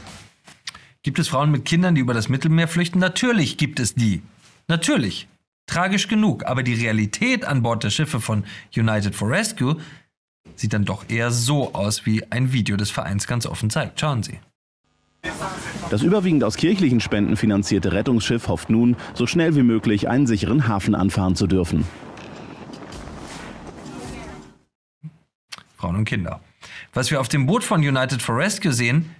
Gibt 1.02 1.18
es 1.18 1.28
Frauen 1.28 1.50
mit 1.50 1.64
Kindern, 1.64 1.94
die 1.94 2.02
über 2.02 2.12
das 2.12 2.28
Mittelmeer 2.28 2.68
flüchten? 2.68 2.98
Natürlich 2.98 3.56
gibt 3.56 3.80
es 3.80 3.94
die. 3.94 4.22
Natürlich. 4.68 5.28
Tragisch 5.66 6.08
genug. 6.08 6.46
Aber 6.46 6.62
die 6.62 6.74
Realität 6.74 7.44
an 7.44 7.62
Bord 7.62 7.84
der 7.84 7.90
Schiffe 7.90 8.20
von 8.20 8.44
United 8.76 9.14
for 9.14 9.30
Rescue 9.30 9.76
sieht 10.56 10.72
dann 10.72 10.84
doch 10.84 11.04
eher 11.08 11.30
so 11.30 11.74
aus, 11.74 12.06
wie 12.06 12.24
ein 12.30 12.52
Video 12.52 12.76
des 12.76 12.90
Vereins 12.90 13.26
ganz 13.26 13.46
offen 13.46 13.70
zeigt. 13.70 14.00
Schauen 14.00 14.22
Sie. 14.22 14.38
Das 15.90 16.02
überwiegend 16.02 16.44
aus 16.44 16.56
kirchlichen 16.56 17.00
Spenden 17.00 17.36
finanzierte 17.36 17.92
Rettungsschiff 17.92 18.48
hofft 18.48 18.70
nun, 18.70 18.96
so 19.14 19.26
schnell 19.26 19.56
wie 19.56 19.62
möglich 19.62 20.08
einen 20.08 20.26
sicheren 20.26 20.68
Hafen 20.68 20.94
anfahren 20.94 21.34
zu 21.34 21.46
dürfen. 21.46 21.84
Frauen 25.76 25.96
und 25.96 26.04
Kinder. 26.04 26.40
Was 26.92 27.10
wir 27.10 27.20
auf 27.20 27.28
dem 27.28 27.46
Boot 27.46 27.64
von 27.64 27.80
United 27.80 28.20
for 28.20 28.36
Rescue 28.36 28.72
sehen, 28.72 29.14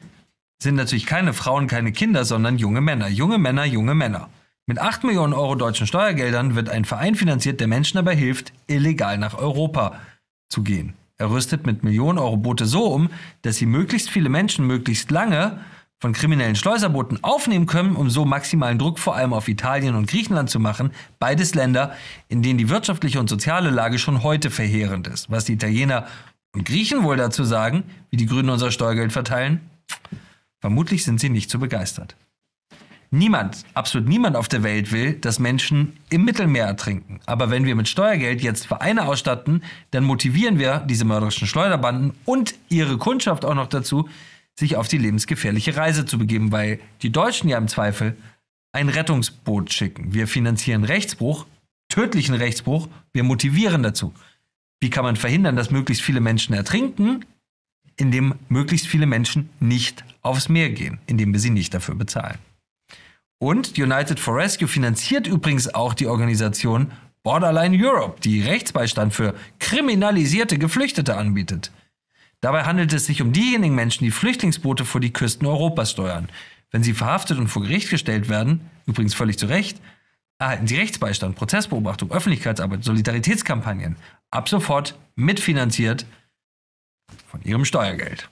sind 0.61 0.75
natürlich 0.75 1.07
keine 1.07 1.33
Frauen, 1.33 1.69
keine 1.69 1.93
Kinder, 1.93 2.25
sondern 2.25 2.59
junge 2.59 2.81
Männer. 2.81 3.09
Junge 3.09 3.39
Männer, 3.39 3.65
junge 3.65 3.95
Männer. 3.95 4.29
Mit 4.69 4.81
8 4.81 5.05
Millionen 5.05 5.33
Euro 5.33 5.55
deutschen 5.55 5.87
Steuergeldern 5.87 6.55
wird 6.55 6.69
ein 6.69 6.85
Verein 6.85 7.15
finanziert, 7.15 7.59
der 7.59 7.69
Menschen 7.69 7.97
dabei 7.97 8.15
hilft, 8.15 8.53
illegal 8.67 9.17
nach 9.17 9.33
Europa 9.33 9.99
zu 10.51 10.63
gehen. 10.63 10.93
Er 11.17 11.31
rüstet 11.31 11.65
mit 11.65 11.85
Millionen 11.85 12.19
Euro 12.19 12.37
Boote 12.37 12.67
so 12.67 12.85
um, 12.85 13.09
dass 13.41 13.57
sie 13.57 13.65
möglichst 13.65 14.11
viele 14.11 14.29
Menschen 14.29 14.67
möglichst 14.67 15.11
lange 15.11 15.59
von 16.01 16.13
kriminellen 16.13 16.55
Schleuserbooten 16.55 17.25
aufnehmen 17.25 17.65
können, 17.65 17.97
um 17.97 18.11
so 18.11 18.27
maximalen 18.27 18.79
Druck 18.79 18.99
vor 18.99 19.17
allem 19.17 19.33
auf 19.33 19.49
Italien 19.49 19.95
und 19.95 20.07
Griechenland 20.07 20.51
zu 20.51 20.61
machen. 20.61 20.91
Beides 21.19 21.55
Länder, 21.55 21.95
in 22.29 22.43
denen 22.43 22.59
die 22.59 22.69
wirtschaftliche 22.69 23.21
und 23.21 23.31
soziale 23.31 23.71
Lage 23.71 23.99
schon 23.99 24.23
heute 24.23 24.51
verheerend 24.51 25.09
ist. 25.09 25.31
Was 25.31 25.47
die 25.47 25.55
Italiener 25.55 26.07
und 26.53 26.67
Griechen 26.67 27.05
wohl 27.05 27.17
dazu 27.17 27.43
sagen, 27.43 27.85
wie 28.11 28.19
die 28.19 28.27
Grünen 28.27 28.51
unser 28.51 28.71
Steuergeld 28.71 29.15
verteilen? 29.15 29.63
Vermutlich 30.61 31.05
sind 31.05 31.21
sie 31.21 31.31
nicht 31.31 31.49
so 31.49 31.59
begeistert. 31.59 32.17
Niemand, 33.11 33.65
absolut 33.73 34.07
niemand 34.07 34.37
auf 34.37 34.49
der 34.49 34.63
Welt 34.63 34.93
will, 34.93 35.15
dass 35.15 35.39
Menschen 35.39 35.95
im 36.11 36.27
Mittelmeer 36.27 36.67
ertrinken. 36.67 37.21
Aber 37.25 37.51
wenn 37.51 37.65
wir 37.65 37.75
mit 37.75 37.89
Steuergeld 37.89 38.43
jetzt 38.43 38.67
Vereine 38.67 39.07
ausstatten, 39.07 39.63
dann 39.93 40.05
motivieren 40.05 40.59
wir 40.59 40.81
diese 40.81 41.07
mörderischen 41.07 41.47
Schleuderbanden 41.47 42.13
und 42.27 42.55
ihre 42.69 42.99
Kundschaft 42.99 43.47
auch 43.47 43.55
noch 43.55 43.69
dazu, 43.69 44.09
sich 44.59 44.77
auf 44.77 44.89
die 44.89 44.99
lebensgefährliche 44.99 45.77
Reise 45.77 46.05
zu 46.05 46.19
begeben, 46.19 46.53
weil 46.53 46.81
die 47.01 47.11
Deutschen 47.11 47.49
ja 47.49 47.57
im 47.57 47.69
Zweifel 47.69 48.15
ein 48.73 48.91
Rettungsboot 48.91 49.73
schicken. 49.73 50.13
Wir 50.13 50.29
finanzieren 50.29 50.85
Rechtsbruch, 50.85 51.47
tödlichen 51.89 52.35
Rechtsbruch, 52.35 52.89
wir 53.15 53.23
motivieren 53.23 53.83
dazu. 53.83 54.13
Wie 54.81 54.91
kann 54.91 55.05
man 55.05 55.17
verhindern, 55.17 55.57
dass 55.57 55.71
möglichst 55.71 56.03
viele 56.03 56.21
Menschen 56.21 56.55
ertrinken? 56.55 57.25
Indem 57.97 58.35
möglichst 58.49 58.87
viele 58.87 59.07
Menschen 59.07 59.49
nicht 59.61 60.05
aufs 60.23 60.49
Meer 60.49 60.71
gehen, 60.71 60.99
indem 61.07 61.33
wir 61.33 61.41
sie 61.41 61.51
nicht 61.51 61.73
dafür 61.73 61.95
bezahlen. 61.95 62.39
Und 63.39 63.79
United 63.79 64.19
for 64.19 64.37
Rescue 64.37 64.69
finanziert 64.69 65.27
übrigens 65.27 65.73
auch 65.73 65.95
die 65.95 66.07
Organisation 66.07 66.93
Borderline 67.23 67.77
Europe, 67.79 68.21
die 68.21 68.43
Rechtsbeistand 68.43 69.15
für 69.15 69.35
kriminalisierte 69.59 70.59
Geflüchtete 70.59 71.17
anbietet. 71.17 71.71
Dabei 72.41 72.65
handelt 72.65 72.93
es 72.93 73.07
sich 73.07 73.21
um 73.21 73.33
diejenigen 73.33 73.75
Menschen, 73.75 74.05
die 74.05 74.11
Flüchtlingsboote 74.11 74.85
vor 74.85 75.01
die 75.01 75.13
Küsten 75.13 75.47
Europas 75.47 75.91
steuern. 75.91 76.29
Wenn 76.71 76.83
sie 76.83 76.95
verhaftet 76.95 77.39
und 77.39 77.49
vor 77.49 77.63
Gericht 77.63 77.91
gestellt 77.91 78.29
werden, 78.29 78.71
übrigens 78.87 79.15
völlig 79.15 79.39
zu 79.39 79.47
Recht, 79.47 79.81
erhalten 80.39 80.67
sie 80.67 80.77
Rechtsbeistand, 80.77 81.37
Prozessbeobachtung, 81.37 82.13
Öffentlichkeitsarbeit, 82.13 82.85
Solidaritätskampagnen. 82.85 83.97
Ab 84.31 84.49
sofort 84.49 84.99
mitfinanziert 85.17 86.07
von 87.27 87.43
ihrem 87.43 87.65
Steuergeld. 87.65 88.31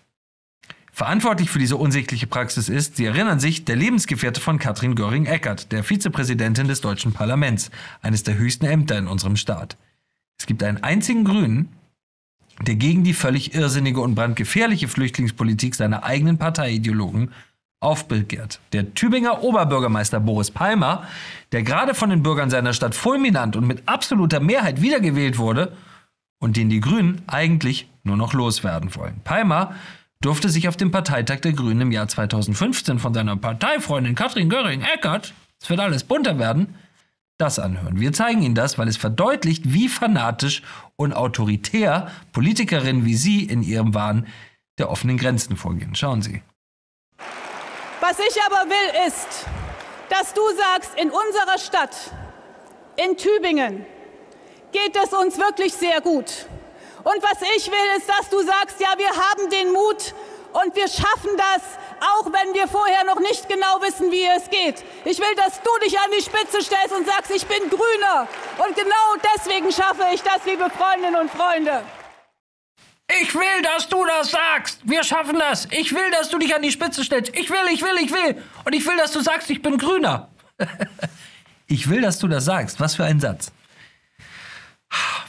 Verantwortlich 0.97 1.51
für 1.51 1.59
diese 1.59 1.77
unsichtliche 1.77 2.27
Praxis 2.27 2.71
ist, 2.71 2.97
Sie 2.97 3.05
erinnern 3.05 3.39
sich, 3.39 3.67
der 3.67 3.77
Lebensgefährte 3.77 4.41
von 4.41 4.59
Katrin 4.59 4.95
Göring-Eckardt, 4.95 5.71
der 5.71 5.85
Vizepräsidentin 5.85 6.69
des 6.69 6.81
deutschen 6.81 7.13
Parlaments, 7.13 7.71
eines 8.01 8.23
der 8.23 8.39
höchsten 8.39 8.65
Ämter 8.65 8.97
in 8.97 9.07
unserem 9.07 9.37
Staat. 9.37 9.77
Es 10.39 10.47
gibt 10.47 10.63
einen 10.63 10.83
einzigen 10.83 11.25
Grünen, 11.25 11.69
der 12.63 12.77
gegen 12.77 13.05
die 13.05 13.13
völlig 13.13 13.55
irrsinnige 13.55 14.01
und 14.01 14.15
brandgefährliche 14.15 14.89
Flüchtlingspolitik 14.89 15.75
seiner 15.75 16.03
eigenen 16.03 16.39
Parteiideologen 16.39 17.31
aufbegehrt. 17.81 18.61
Der 18.73 18.95
Tübinger 18.95 19.43
Oberbürgermeister 19.43 20.19
Boris 20.19 20.51
Palmer, 20.51 21.07
der 21.53 21.63
gerade 21.63 21.93
von 21.93 22.09
den 22.09 22.23
Bürgern 22.23 22.49
seiner 22.49 22.73
Stadt 22.73 22.95
fulminant 22.95 23.55
und 23.55 23.67
mit 23.67 23.83
absoluter 23.85 24.41
Mehrheit 24.41 24.81
wiedergewählt 24.81 25.37
wurde 25.37 25.77
und 26.39 26.57
den 26.57 26.71
die 26.71 26.81
Grünen 26.81 27.21
eigentlich 27.27 27.87
nur 28.03 28.17
noch 28.17 28.33
loswerden 28.33 28.95
wollen. 28.95 29.21
Palmer 29.25 29.75
durfte 30.21 30.49
sich 30.49 30.69
auf 30.69 30.77
dem 30.77 30.91
Parteitag 30.91 31.41
der 31.41 31.53
Grünen 31.53 31.83
im 31.83 31.93
Jahr 31.93 32.09
2015 32.09 32.99
von 32.99 33.15
seiner 33.15 33.37
Parteifreundin 33.37 34.15
Katrin 34.15 34.49
Göring-Eckert, 34.49 35.35
es 35.61 35.71
wird 35.71 35.81
alles 35.81 36.05
bunter 36.05 36.39
werden, 36.39 36.75
das 37.39 37.59
anhören. 37.59 38.01
Wir 38.01 38.13
zeigen 38.13 38.43
Ihnen 38.43 38.55
das, 38.55 38.79
weil 38.79 38.89
es 38.89 38.97
verdeutlicht, 38.97 39.73
wie 39.73 39.89
fanatisch 39.89 40.63
und 40.97 41.13
autoritär 41.13 42.11
Politikerinnen 42.33 43.05
wie 43.05 43.15
Sie 43.15 43.45
in 43.45 43.63
ihrem 43.63 43.95
Wahn 43.95 44.27
der 44.79 44.91
offenen 44.91 45.19
Grenzen 45.19 45.57
vorgehen. 45.57 45.95
Schauen 45.95 46.23
Sie. 46.23 46.43
Was 48.01 48.19
ich 48.19 48.39
aber 48.47 48.71
will, 48.71 49.09
ist, 49.09 49.47
dass 50.09 50.33
du 50.33 50.41
sagst, 50.57 50.93
in 50.99 51.11
unserer 51.11 51.59
Stadt, 51.59 51.97
in 52.97 53.17
Tübingen, 53.17 53.85
geht 54.73 54.97
es 54.97 55.13
uns 55.13 55.39
wirklich 55.39 55.73
sehr 55.75 56.01
gut. 56.01 56.47
Und 57.07 57.23
was 57.23 57.41
ich 57.57 57.71
will, 57.71 57.89
ist, 57.97 58.09
dass 58.09 58.29
du 58.29 58.43
sagst, 58.43 58.81
ja, 58.81 58.89
wir 58.97 59.07
haben 59.07 59.49
den 59.49 59.71
Mut 59.71 60.13
und 60.53 60.75
wir 60.75 60.89
schaffen 60.89 61.31
das, 61.39 61.63
auch 62.01 62.27
wenn 62.33 62.53
wir 62.53 62.67
vorher 62.67 63.05
noch 63.05 63.21
nicht 63.21 63.49
genau 63.49 63.81
wissen, 63.81 64.11
wie 64.11 64.25
es 64.25 64.51
geht. 64.51 64.83
Ich 65.05 65.21
will, 65.21 65.35
dass 65.37 65.63
du 65.63 65.71
dich 65.85 65.97
an 66.01 66.11
die 66.11 66.21
Spitze 66.21 66.61
stellst 66.61 66.93
und 66.93 67.07
sagst, 67.07 67.31
ich 67.31 67.47
bin 67.47 67.71
Grüner. 67.71 68.27
Und 68.59 68.75
genau 68.75 69.07
deswegen 69.37 69.71
schaffe 69.71 70.03
ich 70.13 70.21
das, 70.23 70.45
liebe 70.47 70.69
Freundinnen 70.69 71.15
und 71.15 71.31
Freunde. 71.31 71.85
Ich 73.21 73.33
will, 73.37 73.63
dass 73.63 73.89
du 73.89 74.05
das 74.05 74.33
sagst. 74.33 74.81
Wir 74.83 75.05
schaffen 75.05 75.39
das. 75.39 75.69
Ich 75.71 75.95
will, 75.95 76.11
dass 76.11 76.29
du 76.29 76.39
dich 76.39 76.57
an 76.57 76.63
die 76.63 76.73
Spitze 76.73 77.05
stellst. 77.05 77.33
Ich 77.37 77.49
will, 77.51 77.69
ich 77.73 77.83
will, 77.83 77.99
ich 78.03 78.13
will. 78.13 78.43
Und 78.65 78.75
ich 78.75 78.85
will, 78.85 78.97
dass 78.97 79.13
du 79.13 79.21
sagst, 79.21 79.49
ich 79.51 79.63
bin 79.63 79.79
Grüner. 79.79 80.29
ich 81.69 81.89
will, 81.89 82.01
dass 82.01 82.19
du 82.19 82.27
das 82.27 82.47
sagst. 82.47 82.81
Was 82.81 82.97
für 82.97 83.05
ein 83.05 83.21
Satz. 83.21 83.53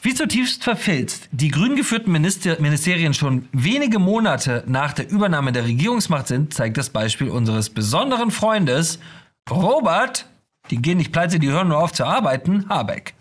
Wie 0.08 0.14
zutiefst 0.14 0.64
verfilzt 0.64 1.28
die 1.34 1.52
grün 1.52 1.76
geführten 1.76 2.14
Minister 2.14 2.62
Ministerien 2.62 3.14
schon 3.14 3.50
wenige 3.52 4.00
Monate 4.00 4.64
nach 4.66 4.94
der 4.94 5.10
Übernahme 5.10 5.52
der 5.52 5.66
Regierungsmacht 5.66 6.28
sind, 6.28 6.54
zeigt 6.54 6.78
das 6.78 6.92
Beispiel 6.92 7.30
unseres 7.30 7.70
besonderen 7.70 8.32
Freundes 8.32 9.00
Robert, 9.52 10.26
die 10.70 10.82
gehen 10.82 10.98
nicht 10.98 11.12
pleite, 11.12 11.40
die 11.40 11.50
hören 11.50 11.68
nur 11.68 11.80
auf 11.80 11.92
zu 11.92 12.06
arbeiten, 12.06 12.70
Habeck. 12.70 13.16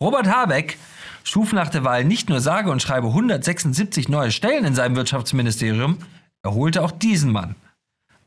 Robert 0.00 0.26
Habeck 0.26 0.76
schuf 1.22 1.52
nach 1.52 1.68
der 1.68 1.84
Wahl 1.84 2.04
nicht 2.04 2.28
nur 2.28 2.40
sage 2.40 2.68
und 2.72 2.82
schreibe 2.82 3.06
176 3.06 4.08
neue 4.08 4.32
Stellen 4.32 4.64
in 4.64 4.74
seinem 4.74 4.96
Wirtschaftsministerium, 4.96 5.98
er 6.42 6.52
holte 6.52 6.82
auch 6.82 6.90
diesen 6.90 7.30
Mann 7.30 7.54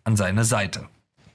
an 0.05 0.15
seine 0.15 0.45
Seite. 0.45 0.87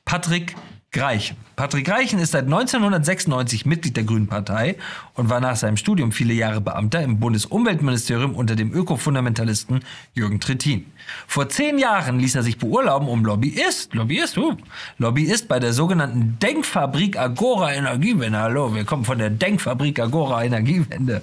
Patrick 0.07 0.57
Greichen. 0.93 1.39
Patrick 1.57 1.87
Greichen 1.87 2.19
ist 2.19 2.33
seit 2.33 2.45
1996 2.45 3.65
Mitglied 3.65 3.97
der 3.97 4.05
Grünen 4.05 4.27
Partei 4.27 4.77
und 5.15 5.31
war 5.31 5.41
nach 5.41 5.57
seinem 5.57 5.79
Studium 5.79 6.13
viele 6.13 6.35
Jahre 6.35 6.61
Beamter 6.61 7.03
im 7.03 7.19
Bundesumweltministerium 7.19 8.35
unter 8.35 8.57
dem 8.57 8.75
Ökofundamentalisten 8.75 9.81
Jürgen 10.13 10.39
Trittin. 10.39 10.93
Vor 11.27 11.49
zehn 11.49 11.79
Jahren 11.79 12.21
ließ 12.21 12.35
er 12.35 12.43
sich 12.43 12.59
beurlauben, 12.59 13.09
um 13.09 13.25
Lobbyist, 13.25 13.95
Lobbyist, 13.95 14.37
uh, 14.37 14.55
Lobbyist 14.99 15.49
bei 15.49 15.59
der 15.59 15.73
sogenannten 15.73 16.39
Denkfabrik 16.43 17.19
Agora 17.19 17.73
Energiewende, 17.73 18.39
hallo, 18.39 18.75
wir 18.75 18.85
kommen 18.85 19.07
von 19.07 19.19
der 19.19 19.31
Denkfabrik 19.31 19.99
Agora 19.99 20.45
Energiewende, 20.45 21.23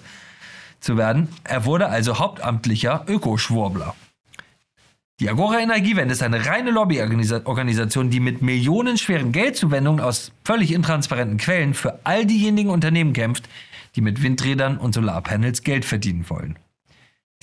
zu 0.80 0.98
werden. 0.98 1.28
Er 1.44 1.66
wurde 1.66 1.90
also 1.90 2.18
hauptamtlicher 2.18 3.06
Ökoschwurbler. 3.08 3.94
Die 5.20 5.30
Agora 5.30 5.60
Energiewende 5.60 6.14
ist 6.14 6.24
eine 6.24 6.46
reine 6.46 6.72
Lobbyorganisation, 6.72 8.10
die 8.10 8.22
mit 8.22 8.42
millionenschweren 8.42 9.34
Geldzuwendungen 9.34 10.00
aus 10.00 10.32
völlig 10.46 10.72
intransparenten 10.72 11.38
Quellen 11.38 11.74
für 11.74 12.00
all 12.06 12.26
diejenigen 12.26 12.70
Unternehmen 12.70 13.12
kämpft, 13.12 13.50
die 13.96 14.02
mit 14.02 14.24
Windrädern 14.24 14.78
und 14.78 14.96
Solarpanels 14.96 15.64
Geld 15.64 15.84
verdienen 15.84 16.30
wollen. 16.30 16.58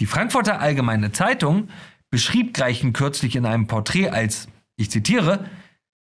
Die 0.00 0.06
Frankfurter 0.06 0.58
Allgemeine 0.60 1.12
Zeitung 1.12 1.68
beschrieb 2.10 2.54
Greichen 2.54 2.94
kürzlich 2.94 3.36
in 3.36 3.44
einem 3.44 3.66
Porträt 3.66 4.08
als, 4.08 4.48
ich 4.76 4.90
zitiere, 4.90 5.44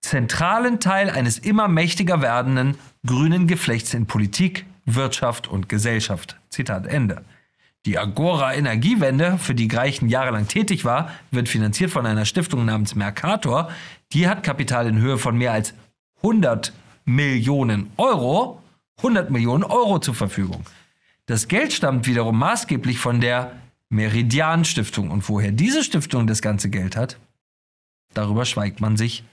zentralen 0.01 0.79
Teil 0.79 1.09
eines 1.09 1.37
immer 1.37 1.67
mächtiger 1.67 2.21
werdenden 2.21 2.77
grünen 3.05 3.45
Geflechts 3.45 3.93
in 3.93 4.05
Politik, 4.05 4.65
Wirtschaft 4.85 5.49
und 5.49 5.67
Gesellschaft. 5.67 6.39
Zitat 6.49 6.87
Ende. 6.87 7.25
Die 7.87 7.97
Agora 7.97 8.53
Energiewende, 8.53 9.37
für 9.37 9.55
die 9.55 9.69
Greichen 9.69 10.09
jahrelang 10.09 10.49
tätig 10.49 10.83
war, 10.83 11.09
wird 11.31 11.47
finanziert 11.47 11.89
von 11.89 12.05
einer 12.05 12.25
Stiftung 12.25 12.65
namens 12.65 12.95
Mercator. 12.95 13.71
Die 14.11 14.27
hat 14.27 14.43
Kapital 14.43 14.87
in 14.87 14.97
Höhe 14.97 15.17
von 15.17 15.37
mehr 15.37 15.53
als 15.53 15.73
100 16.17 16.73
Millionen 17.05 17.89
Euro, 17.95 18.61
100 18.97 19.31
Millionen 19.31 19.63
Euro 19.63 19.99
zur 19.99 20.15
Verfügung. 20.15 20.65
Das 21.27 21.47
Geld 21.47 21.71
stammt 21.71 22.07
wiederum 22.07 22.37
maßgeblich 22.37 22.99
von 22.99 23.21
der 23.21 23.53
Meridian 23.87 24.65
Stiftung. 24.65 25.09
Und 25.09 25.29
woher 25.29 25.53
diese 25.53 25.81
Stiftung 25.81 26.27
das 26.27 26.41
ganze 26.41 26.69
Geld 26.69 26.97
hat, 26.97 27.17
darüber 28.13 28.43
schweigt 28.43 28.81
man 28.81 28.97
sich 28.97 29.23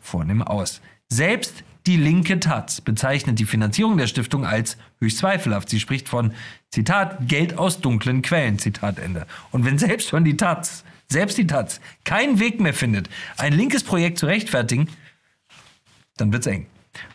vornehm 0.00 0.40
aus. 0.40 0.80
Selbst 1.10 1.62
die 1.88 1.96
linke 1.96 2.38
Taz 2.38 2.82
bezeichnet 2.82 3.38
die 3.38 3.46
Finanzierung 3.46 3.96
der 3.96 4.06
Stiftung 4.06 4.44
als 4.44 4.76
höchst 5.00 5.18
zweifelhaft. 5.18 5.70
Sie 5.70 5.80
spricht 5.80 6.06
von, 6.06 6.32
Zitat, 6.70 7.26
Geld 7.26 7.56
aus 7.56 7.80
dunklen 7.80 8.20
Quellen, 8.20 8.58
Zitat 8.58 8.98
Ende. 8.98 9.26
Und 9.52 9.64
wenn 9.64 9.78
selbst 9.78 10.10
schon 10.10 10.22
die 10.22 10.36
Taz, 10.36 10.84
selbst 11.08 11.38
die 11.38 11.46
Taz, 11.46 11.80
keinen 12.04 12.40
Weg 12.40 12.60
mehr 12.60 12.74
findet, 12.74 13.08
ein 13.38 13.54
linkes 13.54 13.84
Projekt 13.84 14.18
zu 14.18 14.26
rechtfertigen, 14.26 14.90
dann 16.18 16.30
wird's 16.30 16.46
eng. 16.46 16.66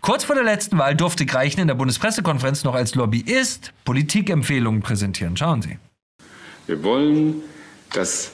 Kurz 0.01 0.23
vor 0.23 0.33
der 0.33 0.43
letzten 0.43 0.79
Wahl 0.79 0.95
durfte 0.95 1.27
Greichen 1.27 1.59
in 1.59 1.67
der 1.67 1.75
Bundespressekonferenz 1.75 2.63
noch 2.63 2.73
als 2.73 2.95
Lobbyist 2.95 3.73
Politikempfehlungen 3.85 4.81
präsentieren. 4.81 5.37
Schauen 5.37 5.61
Sie. 5.61 5.77
Wir 6.65 6.83
wollen, 6.83 7.43
dass 7.91 8.31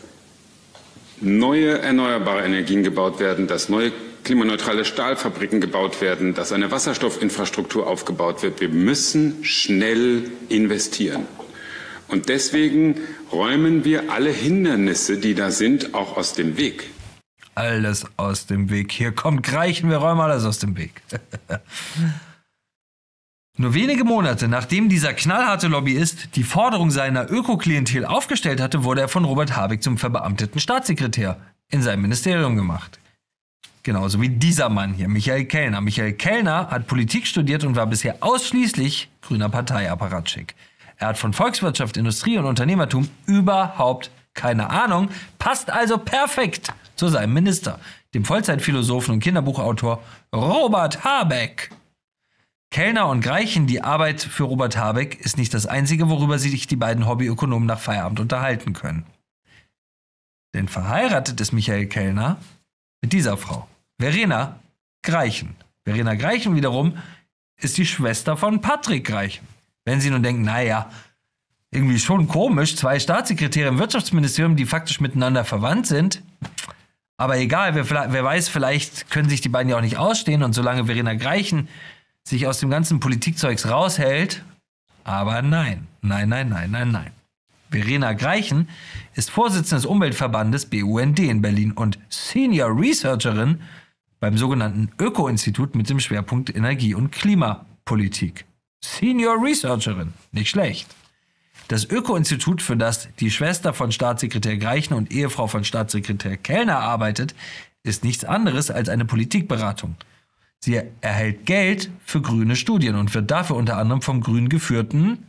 neue 1.19 1.79
erneuerbare 1.79 2.46
Energien 2.46 2.84
gebaut 2.84 3.19
werden, 3.19 3.48
dass 3.48 3.67
neue 3.67 3.91
klimaneutrale 4.23 4.85
Stahlfabriken 4.85 5.61
gebaut 5.61 6.01
werden, 6.01 6.33
dass 6.33 6.51
eine 6.51 6.71
Wasserstoffinfrastruktur 6.71 7.88
aufgebaut 7.88 8.43
wird. 8.43 8.61
Wir 8.61 8.69
müssen 8.69 9.43
schnell 9.43 10.29
investieren. 10.49 11.25
Und 12.07 12.29
deswegen 12.29 12.95
räumen 13.31 13.85
wir 13.85 14.11
alle 14.11 14.31
Hindernisse, 14.31 15.17
die 15.17 15.35
da 15.35 15.51
sind, 15.51 15.93
auch 15.93 16.17
aus 16.17 16.33
dem 16.33 16.57
Weg. 16.57 16.89
Alles 17.55 18.05
aus 18.17 18.45
dem 18.47 18.69
Weg. 18.69 18.91
Hier 18.91 19.11
kommt 19.11 19.43
Greichen, 19.43 19.89
wir 19.89 19.97
räumen 19.97 20.21
alles 20.21 20.45
aus 20.45 20.59
dem 20.59 20.77
Weg. 20.77 21.01
Nur 23.57 23.73
wenige 23.73 24.05
Monate 24.05 24.47
nachdem 24.47 24.88
dieser 24.88 25.13
knallharte 25.13 25.67
Lobbyist 25.67 26.38
die 26.38 26.43
Forderung 26.43 26.91
seiner 26.91 27.29
Öko-Klientel 27.29 28.05
aufgestellt 28.05 28.61
hatte, 28.61 28.85
wurde 28.85 29.01
er 29.01 29.09
von 29.09 29.25
Robert 29.25 29.55
Habeck 29.57 29.83
zum 29.83 29.97
verbeamteten 29.97 30.61
Staatssekretär 30.61 31.38
in 31.69 31.81
seinem 31.81 32.03
Ministerium 32.03 32.55
gemacht. 32.55 32.99
Genauso 33.83 34.21
wie 34.21 34.29
dieser 34.29 34.69
Mann 34.69 34.93
hier, 34.93 35.07
Michael 35.07 35.45
Kellner. 35.45 35.81
Michael 35.81 36.13
Kellner 36.13 36.69
hat 36.69 36.88
Politik 36.88 37.25
studiert 37.25 37.63
und 37.63 37.75
war 37.75 37.88
bisher 37.88 38.17
ausschließlich 38.19 39.09
grüner 39.21 39.50
Parteiapparatschick. 39.50 40.55
Er 40.98 41.07
hat 41.07 41.17
von 41.17 41.31
Volkswirtschaft, 41.31 41.95
Industrie 41.95 42.38
und 42.38 42.45
Unternehmertum 42.45 43.09
überhaupt 43.25 44.12
keine 44.33 44.69
Ahnung, 44.69 45.09
passt 45.38 45.69
also 45.69 45.98
perfekt 45.98 46.74
zu 46.95 47.07
seinem 47.07 47.33
Minister, 47.33 47.79
dem 48.13 48.25
Vollzeitphilosophen 48.25 49.15
und 49.15 49.19
Kinderbuchautor 49.21 50.03
Robert 50.33 51.03
Habeck. 51.03 51.71
Kellner 52.71 53.07
und 53.07 53.21
Greichen, 53.21 53.65
die 53.65 53.81
Arbeit 53.81 54.21
für 54.21 54.43
Robert 54.43 54.77
Habeck 54.77 55.19
ist 55.19 55.38
nicht 55.38 55.53
das 55.53 55.65
Einzige, 55.65 56.09
worüber 56.09 56.38
sich 56.38 56.67
die 56.67 56.75
beiden 56.75 57.07
Hobbyökonomen 57.07 57.65
nach 57.65 57.79
Feierabend 57.79 58.19
unterhalten 58.19 58.74
können. 58.74 59.05
Denn 60.53 60.67
verheiratet 60.67 61.39
ist 61.41 61.51
Michael 61.51 61.88
Kellner 61.88 62.38
mit 63.01 63.13
dieser 63.13 63.38
Frau, 63.38 63.68
Verena 64.00 64.60
Greichen. 65.03 65.56
Verena 65.84 66.15
Greichen 66.15 66.56
wiederum 66.56 66.98
ist 67.62 67.77
die 67.77 67.86
Schwester 67.86 68.38
von 68.38 68.62
Patrick 68.62 69.06
Greichen. 69.06 69.48
Wenn 69.86 70.01
Sie 70.01 70.10
nun 70.10 70.24
denken, 70.24 70.44
naja, 70.44 70.89
irgendwie 71.72 72.00
schon 72.00 72.27
komisch, 72.27 72.75
zwei 72.75 73.00
Staatssekretäre 73.00 73.70
im 73.70 73.79
Wirtschaftsministerium, 73.79 74.56
die 74.56 74.65
faktisch 74.65 75.00
miteinander 75.00 75.46
verwandt 75.46 75.88
sind. 75.88 76.22
Aber 77.18 77.38
egal, 77.38 77.75
wer, 77.75 78.12
wer 78.12 78.24
weiß, 78.24 78.50
vielleicht 78.50 79.10
können 79.10 79.29
sich 79.29 79.41
die 79.41 79.50
beiden 79.50 79.70
ja 79.70 79.77
auch 79.77 79.82
nicht 79.82 79.98
ausstehen 79.98 80.41
und 80.41 80.53
solange 80.53 80.86
Verena 80.86 81.13
Greichen 81.15 81.68
sich 82.24 82.48
aus 82.48 82.60
dem 82.60 82.70
ganzen 82.70 83.00
Politikzeugs 83.00 83.68
raushält. 83.68 84.44
Aber 85.03 85.41
nein, 85.41 85.88
nein, 86.01 86.29
nein, 86.29 86.50
nein, 86.50 86.72
nein, 86.72 86.91
nein. 86.91 87.12
Verena 87.69 88.13
Greichen 88.13 88.67
ist 89.15 89.29
Vorsitzende 89.29 89.81
des 89.81 89.85
Umweltverbandes 89.85 90.65
BUND 90.65 91.20
in 91.20 91.41
Berlin 91.41 91.72
und 91.72 92.00
Senior 92.09 92.75
Researcherin 92.79 93.61
beim 94.20 94.37
sogenannten 94.37 94.89
Öko-Institut 95.00 95.75
mit 95.75 95.89
dem 95.89 96.00
Schwerpunkt 96.00 96.53
Energie- 96.53 96.96
und 96.96 97.11
Klimapolitik. 97.11 98.46
Senior 98.83 99.44
Researcherin, 99.44 100.13
nicht 100.31 100.50
schlecht. 100.50 100.87
Das 101.67 101.89
Öko-Institut, 101.89 102.61
für 102.61 102.75
das 102.75 103.09
die 103.20 103.29
Schwester 103.29 103.74
von 103.74 103.91
Staatssekretär 103.91 104.57
Greichen 104.57 104.96
und 104.96 105.11
Ehefrau 105.11 105.48
von 105.48 105.63
Staatssekretär 105.63 106.37
Kellner 106.37 106.79
arbeitet, 106.79 107.35
ist 107.83 108.03
nichts 108.03 108.25
anderes 108.25 108.72
als 108.72 108.89
eine 108.89 109.05
Politikberatung. 109.05 109.96
Sie 110.59 110.81
erhält 111.01 111.46
Geld 111.46 111.91
für 112.03 112.22
grüne 112.22 112.55
Studien 112.55 112.96
und 112.96 113.13
wird 113.13 113.29
dafür 113.31 113.55
unter 113.55 113.77
anderem 113.77 114.01
vom 114.01 114.22
grün 114.22 114.50
geführten 114.50 115.28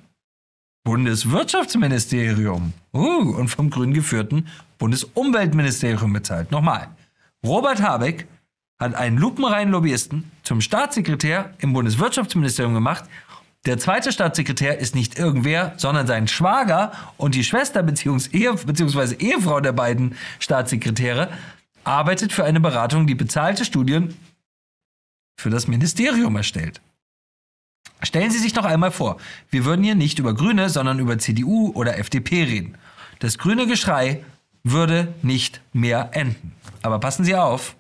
Bundeswirtschaftsministerium 0.85 2.73
uh, 2.93 2.99
und 3.37 3.49
vom 3.49 3.71
grün 3.71 3.93
geführten 3.93 4.49
Bundesumweltministerium 4.79 6.13
bezahlt. 6.13 6.51
Nochmal. 6.51 6.89
Robert 7.45 7.83
Habeck 7.83 8.27
hat 8.79 8.95
einen 8.95 9.19
lupenreinen 9.19 9.73
Lobbyisten 9.73 10.31
zum 10.43 10.61
Staatssekretär 10.61 11.55
im 11.59 11.73
Bundeswirtschaftsministerium 11.75 12.75
gemacht. 12.75 13.05
Der 13.67 13.79
zweite 13.79 14.11
Staatssekretär 14.11 14.79
ist 14.79 14.95
nicht 14.95 15.19
irgendwer, 15.19 15.75
sondern 15.77 16.07
sein 16.07 16.27
Schwager 16.29 16.93
und 17.19 17.35
die 17.35 17.45
Schwester 17.45 17.83
bzw. 17.83 19.17
Ehefrau 19.19 19.61
der 19.61 19.73
beiden 19.73 20.17
Staatssekretäre 20.39 21.29
arbeitet 21.85 22.33
für 22.33 22.45
eine 22.45 22.61
Beratung, 22.61 23.07
die 23.07 23.15
bezahlte 23.15 23.67
Studien 23.67 24.17
für 25.39 25.51
das 25.51 25.69
Ministerium 25.69 26.37
erstellt. 26.37 26.81
Stellen 28.03 28.31
Sie 28.31 28.39
sich 28.39 28.53
doch 28.53 28.65
einmal 28.65 28.91
vor, 28.91 29.19
wir 29.51 29.65
würden 29.65 29.85
hier 29.85 29.95
nicht 29.95 30.19
über 30.19 30.35
Grüne, 30.35 30.71
sondern 30.71 30.99
über 30.99 31.19
CDU 31.19 31.73
oder 31.75 31.99
FDP 31.99 32.45
reden. 32.45 32.79
Das 33.19 33.39
grüne 33.39 33.67
Geschrei 33.67 34.25
würde 34.65 35.15
nicht 35.23 35.61
mehr 35.73 36.11
enden. 36.13 36.55
Aber 36.83 36.99
passen 36.99 37.25
Sie 37.25 37.35
auf, 37.35 37.77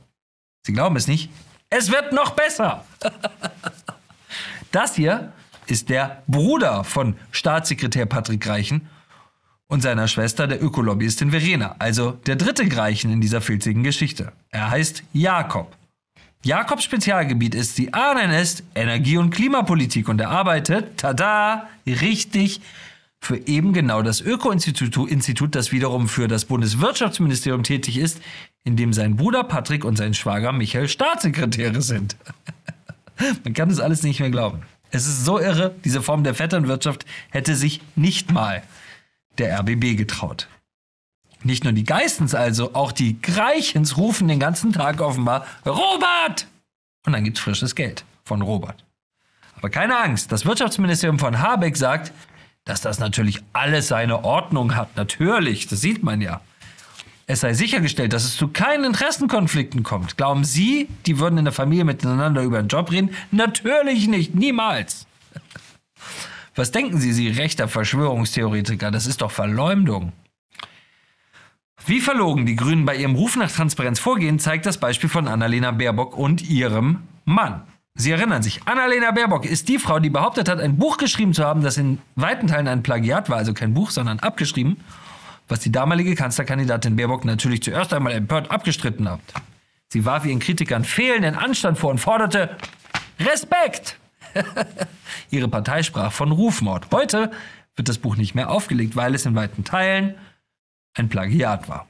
Sie 0.63 0.73
glauben 0.73 0.97
es 0.97 1.07
nicht, 1.07 1.31
es 1.71 1.91
wird 1.91 2.13
noch 2.13 2.31
besser. 2.31 2.85
das 4.73 4.95
hier 4.95 5.33
ist 5.67 5.89
der 5.89 6.23
Bruder 6.27 6.85
von 6.85 7.17
Staatssekretär 7.31 8.07
Patrick 8.07 8.41
Greichen 8.41 8.89
und 9.69 9.83
seiner 9.83 10.09
Schwester, 10.09 10.49
der 10.49 10.63
Ökolobbyistin 10.63 11.31
Verena, 11.31 11.77
also 11.79 12.11
der 12.11 12.37
dritte 12.37 12.69
Greichen 12.69 13.13
in 13.13 13.21
dieser 13.21 13.41
filzigen 13.41 13.85
Geschichte. 13.85 14.33
Er 14.51 14.71
heißt 14.71 15.05
Jakob. 15.13 15.77
Jakobs 16.43 16.85
Spezialgebiet 16.85 17.55
ist, 17.55 17.77
Sie 17.77 17.93
ahnen 17.93 18.31
es, 18.31 18.63
Energie- 18.75 19.19
und 19.19 19.31
Klimapolitik 19.31 20.09
und 20.09 20.21
er 20.21 20.31
arbeitet, 20.31 20.97
tada, 20.97 21.69
richtig, 21.87 22.63
für 23.21 23.37
eben 23.47 23.75
genau 23.75 24.01
das 24.01 24.23
Öko-Institut, 24.23 25.11
Institut, 25.11 25.55
das 25.55 25.73
wiederum 25.73 26.09
für 26.09 26.29
das 26.29 26.47
Bundeswirtschaftsministerium 26.47 27.63
tätig 27.63 27.99
ist, 27.99 28.23
in 28.65 28.77
dem 28.77 28.95
sein 28.95 29.17
Bruder 29.17 29.45
Patrick 29.45 29.85
und 29.85 29.97
sein 29.97 30.15
Schwager 30.15 30.53
Michael 30.53 30.89
Staatssekretäre 30.89 31.83
sind. 31.83 32.17
Man 33.45 33.53
kann 33.53 33.69
das 33.69 33.81
alles 33.81 34.03
nicht 34.03 34.21
mehr 34.21 34.31
glauben. 34.31 34.63
Es 34.91 35.07
ist 35.07 35.27
so 35.27 35.39
irre, 35.39 35.75
diese 35.85 36.01
Form 36.01 36.25
der 36.25 36.35
Vetternwirtschaft 36.35 37.05
hätte 37.29 37.55
sich 37.55 37.83
nicht 37.97 38.33
mal 38.33 38.63
der 39.37 39.59
RBB 39.61 39.97
getraut. 39.97 40.49
Nicht 41.43 41.65
nur 41.65 41.73
die 41.73 41.85
Geistens 41.85 42.35
also, 42.35 42.75
auch 42.75 42.93
die 42.93 43.21
Greichens 43.21 43.97
rufen 43.97 44.29
den 44.29 44.41
ganzen 44.41 44.73
Tag 44.73 45.01
offenbar 45.01 45.47
Robert! 45.65 46.47
Und 47.07 47.15
dann 47.15 47.25
gibt's 47.25 47.41
frisches 47.41 47.75
Geld 47.75 48.05
von 48.25 48.43
Robert. 48.43 48.85
Aber 49.57 49.71
keine 49.71 49.99
Angst, 49.99 50.33
das 50.33 50.45
Wirtschaftsministerium 50.45 51.19
von 51.19 51.41
Habeck 51.41 51.77
sagt, 51.77 52.13
dass 52.65 52.83
das 52.83 52.99
natürlich 52.99 53.41
alles 53.53 53.89
seine 53.89 54.25
Ordnung 54.25 54.77
hat. 54.77 54.97
Natürlich, 54.97 55.67
das 55.67 55.81
sieht 55.81 56.03
man 56.03 56.21
ja. 56.21 56.41
Es 57.27 57.41
sei 57.41 57.55
sichergestellt, 57.55 58.13
dass 58.13 58.25
es 58.25 58.37
zu 58.37 58.49
keinen 58.49 58.85
Interessenkonflikten 58.85 59.83
kommt. 59.83 60.17
Glauben 60.17 60.45
Sie, 60.45 60.89
die 61.07 61.19
würden 61.19 61.39
in 61.39 61.45
der 61.45 61.53
Familie 61.53 61.85
miteinander 61.85 62.43
über 62.43 62.59
einen 62.59 62.69
Job 62.69 62.91
reden? 62.91 63.11
Natürlich 63.31 64.09
nicht, 64.09 64.35
niemals. 64.35 65.07
Was 66.57 66.73
denken 66.73 66.99
Sie, 66.99 67.13
Sie 67.13 67.29
rechter 67.29 67.69
Verschwörungstheoretiker? 67.69 68.91
Das 68.91 69.07
ist 69.07 69.23
doch 69.23 69.31
Verleumdung. 69.31 70.13
Wie 71.91 72.01
verlogen 72.01 72.47
die 72.47 72.55
Grünen 72.55 72.85
bei 72.85 72.95
ihrem 72.95 73.17
Ruf 73.17 73.35
nach 73.35 73.51
Transparenz 73.51 73.99
vorgehen, 73.99 74.39
zeigt 74.39 74.65
das 74.65 74.79
Beispiel 74.79 75.09
von 75.11 75.27
Annalena 75.27 75.73
Baerbock 75.73 76.17
und 76.17 76.49
ihrem 76.49 77.01
Mann. 77.25 77.63
Sie 77.97 78.13
erinnern 78.13 78.45
sich, 78.45 78.61
Annalena 78.69 79.11
Baerbock 79.11 79.45
ist 79.45 79.69
die 79.69 79.81
Frau, 79.81 79.99
die 79.99 80.09
behauptet 80.09 80.49
hat, 80.49 80.61
ein 80.61 80.77
Buch 80.77 80.99
geschrieben 80.99 81.35
zu 81.35 81.45
haben, 81.45 81.65
das 81.65 81.79
in 81.79 81.99
weiten 82.15 82.47
Teilen 82.47 82.69
ein 82.69 82.85
Plagiat 82.85 83.29
war, 83.29 83.39
also 83.39 83.55
kein 83.55 83.75
Buch, 83.75 83.91
sondern 83.91 84.21
abgeschrieben, 84.21 84.77
was 85.49 85.59
die 85.59 85.73
damalige 85.73 86.15
Kanzlerkandidatin 86.15 86.95
Baerbock 86.95 87.25
natürlich 87.25 87.61
zuerst 87.61 87.93
einmal 87.93 88.13
empört 88.13 88.53
abgestritten 88.53 89.11
hat. 89.11 89.19
Sie 89.89 90.05
warf 90.05 90.25
ihren 90.25 90.39
Kritikern 90.39 90.85
fehlenden 90.85 91.35
Anstand 91.35 91.77
vor 91.77 91.91
und 91.91 91.99
forderte 91.99 92.57
Respekt. 93.19 93.99
Ihre 95.31 95.49
Partei 95.49 95.83
sprach 95.83 96.13
von 96.13 96.31
Rufmord. 96.31 96.87
Heute 96.93 97.33
wird 97.75 97.89
das 97.89 97.99
Buch 97.99 98.15
nicht 98.15 98.37
mehr 98.37 98.49
aufgelegt, 98.49 98.95
weil 98.95 99.17
es 99.17 99.27
in 99.27 99.35
weiten 99.35 99.65
Teilen 99.65 100.15
ein 100.95 101.09
Plagiat 101.09 101.69
war. 101.69 101.87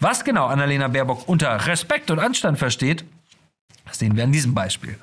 Was 0.00 0.24
genau 0.24 0.46
Annalena 0.46 0.88
Baerbock 0.88 1.28
unter 1.28 1.66
Respekt 1.66 2.10
und 2.10 2.18
Anstand 2.18 2.58
versteht, 2.58 3.04
sehen 3.90 4.16
wir 4.16 4.24
an 4.24 4.32
diesem 4.32 4.54
Beispiel. 4.54 4.98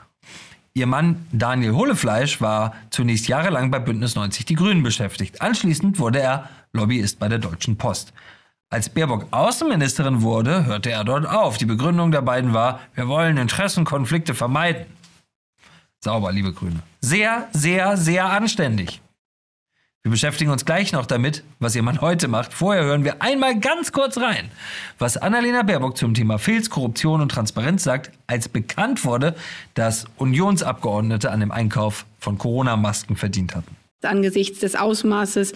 Ihr 0.73 0.87
Mann 0.87 1.25
Daniel 1.31 1.73
Hohlefleisch 1.73 2.39
war 2.41 2.73
zunächst 2.89 3.27
jahrelang 3.27 3.71
bei 3.71 3.79
Bündnis 3.79 4.15
90 4.15 4.45
Die 4.45 4.55
Grünen 4.55 4.83
beschäftigt. 4.83 5.41
Anschließend 5.41 5.99
wurde 5.99 6.21
er 6.21 6.49
Lobbyist 6.73 7.19
bei 7.19 7.27
der 7.27 7.39
Deutschen 7.39 7.77
Post. 7.77 8.13
Als 8.69 8.87
Baerbock 8.87 9.27
Außenministerin 9.31 10.21
wurde, 10.21 10.65
hörte 10.65 10.91
er 10.91 11.03
dort 11.03 11.27
auf. 11.27 11.57
Die 11.57 11.65
Begründung 11.65 12.11
der 12.11 12.21
beiden 12.21 12.53
war, 12.53 12.81
wir 12.93 13.07
wollen 13.07 13.37
Interessenkonflikte 13.37 14.35
vermeiden. 14.35 14.85
Sauber, 16.01 16.31
liebe 16.31 16.53
Grüne. 16.53 16.79
Sehr, 17.01 17.49
sehr, 17.51 17.97
sehr 17.97 18.29
anständig. 18.29 19.01
Wir 20.01 20.11
beschäftigen 20.11 20.49
uns 20.49 20.63
gleich 20.63 20.93
noch 20.93 21.05
damit, 21.05 21.43
was 21.59 21.75
ihr 21.75 21.83
Mann 21.83 21.99
heute 21.99 22.29
macht. 22.29 22.53
Vorher 22.53 22.85
hören 22.85 23.03
wir 23.03 23.21
einmal 23.21 23.59
ganz 23.59 23.91
kurz 23.91 24.17
rein, 24.17 24.49
was 24.97 25.17
Annalena 25.17 25.61
Baerbock 25.61 25.97
zum 25.97 26.13
Thema 26.13 26.39
Filz, 26.39 26.69
Korruption 26.69 27.19
und 27.19 27.29
Transparenz 27.29 27.83
sagt, 27.83 28.11
als 28.25 28.47
bekannt 28.47 29.03
wurde, 29.03 29.35
dass 29.73 30.05
Unionsabgeordnete 30.15 31.29
an 31.31 31.41
dem 31.41 31.51
Einkauf 31.51 32.05
von 32.17 32.37
Corona-Masken 32.37 33.17
verdient 33.17 33.53
hatten. 33.55 33.75
Angesichts 34.01 34.59
des 34.59 34.75
Ausmaßes 34.75 35.51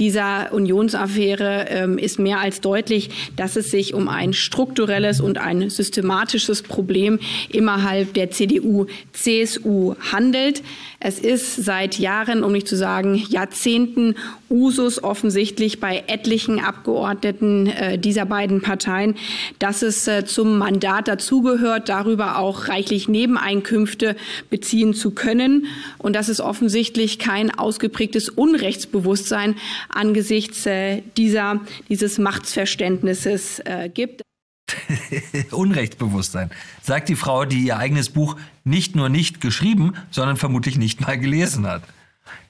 dieser 0.00 0.52
Unionsaffäre 0.52 1.66
ähm, 1.68 1.96
ist 1.96 2.18
mehr 2.18 2.40
als 2.40 2.60
deutlich, 2.60 3.30
dass 3.36 3.54
es 3.54 3.70
sich 3.70 3.94
um 3.94 4.08
ein 4.08 4.32
strukturelles 4.32 5.20
und 5.20 5.38
ein 5.38 5.70
systematisches 5.70 6.62
Problem 6.62 7.20
innerhalb 7.50 8.12
der 8.14 8.32
CDU-CSU 8.32 9.94
handelt. 10.12 10.64
Es 10.98 11.20
ist 11.20 11.54
seit 11.64 12.00
Jahren, 12.00 12.42
um 12.42 12.50
nicht 12.50 12.66
zu 12.66 12.76
sagen 12.76 13.14
Jahrzehnten, 13.28 14.16
Usus 14.54 15.02
offensichtlich 15.02 15.80
bei 15.80 16.04
etlichen 16.06 16.60
Abgeordneten 16.60 17.66
äh, 17.66 17.98
dieser 17.98 18.24
beiden 18.24 18.62
Parteien, 18.62 19.16
dass 19.58 19.82
es 19.82 20.06
äh, 20.06 20.24
zum 20.24 20.58
Mandat 20.58 21.08
dazugehört, 21.08 21.88
darüber 21.88 22.38
auch 22.38 22.68
reichlich 22.68 23.08
Nebeneinkünfte 23.08 24.14
beziehen 24.50 24.94
zu 24.94 25.10
können 25.10 25.66
und 25.98 26.14
dass 26.14 26.28
es 26.28 26.40
offensichtlich 26.40 27.18
kein 27.18 27.50
ausgeprägtes 27.50 28.28
Unrechtsbewusstsein 28.28 29.56
angesichts 29.88 30.64
äh, 30.66 31.02
dieser, 31.16 31.60
dieses 31.88 32.18
Machtsverständnisses 32.18 33.58
äh, 33.58 33.90
gibt. 33.92 34.22
Unrechtsbewusstsein, 35.50 36.50
sagt 36.80 37.08
die 37.08 37.16
Frau, 37.16 37.44
die 37.44 37.66
ihr 37.66 37.76
eigenes 37.76 38.10
Buch 38.10 38.36
nicht 38.62 38.94
nur 38.94 39.08
nicht 39.08 39.40
geschrieben, 39.40 39.94
sondern 40.12 40.36
vermutlich 40.36 40.78
nicht 40.78 41.00
mal 41.00 41.18
gelesen 41.18 41.66
hat. 41.66 41.82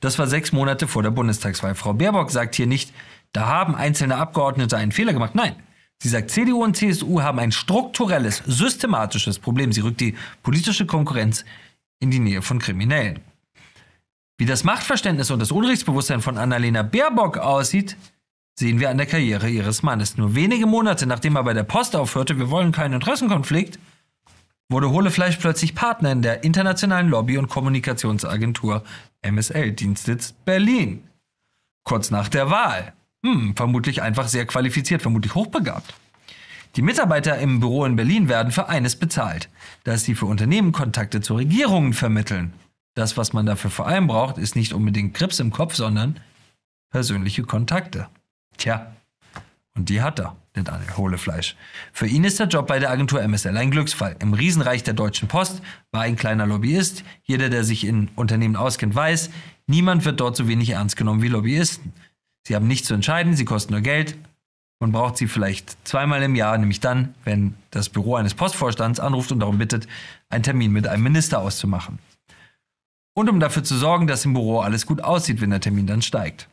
Das 0.01 0.19
war 0.19 0.27
sechs 0.27 0.53
Monate 0.53 0.89
vor 0.89 1.03
der 1.03 1.11
Bundestagswahl. 1.11 1.75
Frau 1.75 1.93
Baerbock 1.93 2.31
sagt 2.31 2.55
hier 2.55 2.67
nicht, 2.67 2.93
da 3.33 3.47
haben 3.47 3.75
einzelne 3.75 4.17
Abgeordnete 4.17 4.77
einen 4.77 4.93
Fehler 4.93 5.13
gemacht. 5.13 5.35
Nein, 5.35 5.57
sie 5.99 6.09
sagt, 6.09 6.31
CDU 6.31 6.63
und 6.63 6.77
CSU 6.77 7.23
haben 7.23 7.39
ein 7.39 7.53
strukturelles, 7.53 8.43
systematisches 8.47 9.39
Problem. 9.39 9.73
Sie 9.73 9.81
rückt 9.81 10.01
die 10.01 10.17
politische 10.43 10.87
Konkurrenz 10.87 11.45
in 12.01 12.11
die 12.11 12.21
Nähe 12.21 12.43
von 12.43 12.59
Kriminellen. 12.59 13.21
Wie 14.37 14.47
das 14.47 14.65
Machtverständnis 14.65 15.31
und 15.31 15.39
das 15.39 15.53
Unrechtsbewusstsein 15.53 16.21
von 16.21 16.39
Annalena 16.39 16.83
Baerbock 16.83 17.39
aussieht, 17.39 17.97
sehen 18.59 18.81
wir 18.81 18.91
an 18.91 18.99
der 18.99 19.07
Karriere 19.07 19.49
ihres 19.49 19.83
Mannes. 19.83 20.17
Nur 20.17 20.35
wenige 20.35 20.67
Monate 20.67 21.07
nachdem 21.07 21.37
er 21.37 21.45
bei 21.45 21.55
der 21.55 21.63
Post 21.65 21.97
aufhörte, 21.97 22.39
wir 22.39 22.51
wollen 22.51 22.73
keinen 22.73 22.95
Interessenkonflikt, 22.95 23.79
wurde 24.69 24.91
Hohlefleisch 24.91 25.37
plötzlich 25.37 25.75
Partner 25.75 26.13
in 26.13 26.23
der 26.23 26.45
internationalen 26.45 27.09
Lobby- 27.09 27.39
und 27.39 27.49
Kommunikationsagentur 27.49 28.83
MSL, 29.23 29.73
Dienstsitz 29.73 30.33
Berlin. 30.33 31.09
Kurz 31.85 32.11
nach 32.11 32.29
der 32.29 32.51
Wahl. 32.51 32.93
Hm, 33.25 33.57
vermutlich 33.57 34.03
einfach 34.03 34.29
sehr 34.29 34.47
qualifiziert, 34.47 35.03
vermutlich 35.03 35.35
hochbegabt. 35.35 35.95
Die 36.77 36.83
Mitarbeiter 36.83 37.39
im 37.39 37.61
Büro 37.61 37.85
in 37.85 37.97
Berlin 37.97 38.29
werden 38.29 38.51
für 38.53 38.69
eines 38.69 38.97
bezahlt, 38.97 39.49
dass 39.85 40.03
sie 40.03 40.15
für 40.15 40.27
Unternehmen 40.27 40.73
Kontakte 40.73 41.21
zu 41.21 41.37
Regierungen 41.37 41.93
vermitteln. 41.93 42.53
Das, 42.95 43.17
was 43.17 43.33
man 43.33 43.47
dafür 43.47 43.71
vor 43.71 43.87
allem 43.87 44.09
braucht, 44.09 44.39
ist 44.39 44.57
nicht 44.57 44.73
unbedingt 44.73 45.15
Grips 45.15 45.39
im 45.41 45.53
Kopf, 45.53 45.75
sondern 45.75 46.21
persönliche 46.91 47.43
Kontakte. 47.43 48.09
Tja, 48.57 48.95
und 49.75 49.89
die 49.89 50.03
hat 50.03 50.21
er, 50.21 50.37
der 50.55 50.63
Daniel 50.63 50.97
Hohlefleisch. 50.97 51.57
Für 51.93 52.07
ihn 52.07 52.25
ist 52.25 52.39
der 52.39 52.47
Job 52.47 52.67
bei 52.67 52.79
der 52.79 52.91
Agentur 52.91 53.21
MSL 53.27 53.57
ein 53.57 53.71
Glücksfall. 53.71 54.17
Im 54.21 54.35
Riesenreich 54.35 54.83
der 54.85 54.95
Deutschen 54.95 55.29
Post 55.29 55.63
war 55.91 56.03
ein 56.03 56.17
kleiner 56.17 56.47
Lobbyist. 56.47 57.05
Jeder, 57.25 57.49
der 57.49 57.65
sich 57.65 57.85
in 57.85 58.09
Unternehmen 58.15 58.57
auskennt, 58.57 58.95
weiß, 58.95 59.31
niemand 59.67 60.05
wird 60.05 60.21
dort 60.21 60.37
so 60.37 60.47
wenig 60.47 60.71
ernst 60.71 60.97
genommen 60.97 61.23
wie 61.23 61.29
Lobbyisten. 61.29 61.93
Sie 62.47 62.55
haben 62.55 62.69
nichts 62.69 62.89
zu 62.89 62.95
entscheiden, 62.95 63.35
sie 63.35 63.45
kosten 63.45 63.73
nur 63.73 63.83
Geld. 63.83 64.17
Man 64.81 64.93
braucht 64.93 65.17
sie 65.17 65.29
vielleicht 65.29 65.77
zweimal 65.89 66.23
im 66.23 66.35
Jahr, 66.35 66.59
nämlich 66.59 66.81
dann, 66.81 67.15
wenn 67.25 67.55
das 67.71 67.89
Büro 67.89 68.17
eines 68.17 68.35
Postvorstands 68.35 69.01
anruft 69.01 69.33
und 69.33 69.41
darum 69.41 69.59
bittet, 69.59 69.89
einen 70.29 70.43
Termin 70.43 70.73
mit 70.73 70.87
einem 70.87 71.03
Minister 71.03 71.41
auszumachen. 71.41 71.99
Und 73.15 73.31
um 73.31 73.41
dafür 73.41 73.65
zu 73.65 73.77
sorgen, 73.77 74.07
dass 74.07 74.25
im 74.25 74.35
Büro 74.35 74.61
alles 74.61 74.87
gut 74.87 75.03
aussieht, 75.03 75.41
wenn 75.41 75.51
der 75.51 75.61
Termin 75.61 75.87
dann 75.87 76.03
steigt. 76.03 76.49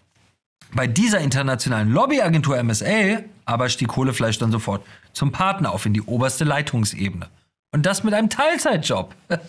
Bei 0.73 0.87
dieser 0.87 1.19
internationalen 1.19 1.91
Lobbyagentur 1.91 2.57
MSL 2.63 3.25
aber 3.51 3.69
stieg 3.69 3.89
Kohlefleisch 3.89 4.37
dann 4.37 4.51
sofort 4.51 4.85
zum 5.13 5.31
Partner 5.31 5.71
auf 5.71 5.85
in 5.85 5.93
die 5.93 6.01
oberste 6.01 6.43
Leitungsebene. 6.43 7.29
Und 7.71 7.85
das 7.85 8.03
mit 8.03 8.13
einem 8.13 8.29
Teilzeitjob. 8.29 9.13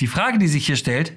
die 0.00 0.06
Frage, 0.06 0.38
die 0.38 0.48
sich 0.48 0.66
hier 0.66 0.76
stellt, 0.76 1.12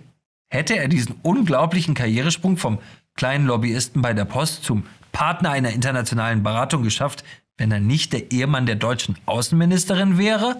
hätte 0.49 0.75
er 0.77 0.87
diesen 0.87 1.15
unglaublichen 1.21 1.93
Karrieresprung 1.93 2.57
vom 2.57 2.79
kleinen 3.15 3.45
Lobbyisten 3.45 4.01
bei 4.01 4.13
der 4.13 4.25
Post 4.25 4.63
zum 4.63 4.85
Partner 5.11 5.51
einer 5.51 5.69
internationalen 5.69 6.43
Beratung 6.43 6.83
geschafft, 6.83 7.23
wenn 7.57 7.71
er 7.71 7.79
nicht 7.79 8.13
der 8.13 8.31
Ehemann 8.31 8.65
der 8.65 8.75
deutschen 8.75 9.17
Außenministerin 9.25 10.17
wäre? 10.17 10.59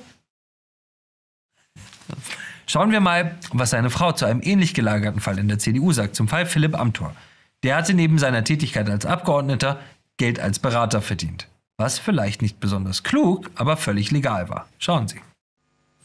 Schauen 2.67 2.91
wir 2.91 2.99
mal, 2.99 3.37
was 3.51 3.71
seine 3.71 3.89
Frau 3.89 4.11
zu 4.11 4.25
einem 4.25 4.41
ähnlich 4.41 4.73
gelagerten 4.73 5.21
Fall 5.21 5.37
in 5.37 5.47
der 5.47 5.59
CDU 5.59 5.91
sagt, 5.91 6.15
zum 6.15 6.27
Fall 6.27 6.45
Philipp 6.45 6.79
Amthor. 6.79 7.15
Der 7.63 7.75
hatte 7.75 7.93
neben 7.93 8.17
seiner 8.17 8.43
Tätigkeit 8.43 8.89
als 8.89 9.05
Abgeordneter 9.05 9.79
Geld 10.17 10.39
als 10.39 10.59
Berater 10.59 11.01
verdient. 11.01 11.47
Was 11.77 11.99
vielleicht 11.99 12.41
nicht 12.41 12.59
besonders 12.59 13.03
klug, 13.03 13.51
aber 13.55 13.75
völlig 13.75 14.11
legal 14.11 14.49
war. 14.49 14.67
Schauen 14.79 15.07
Sie. 15.07 15.19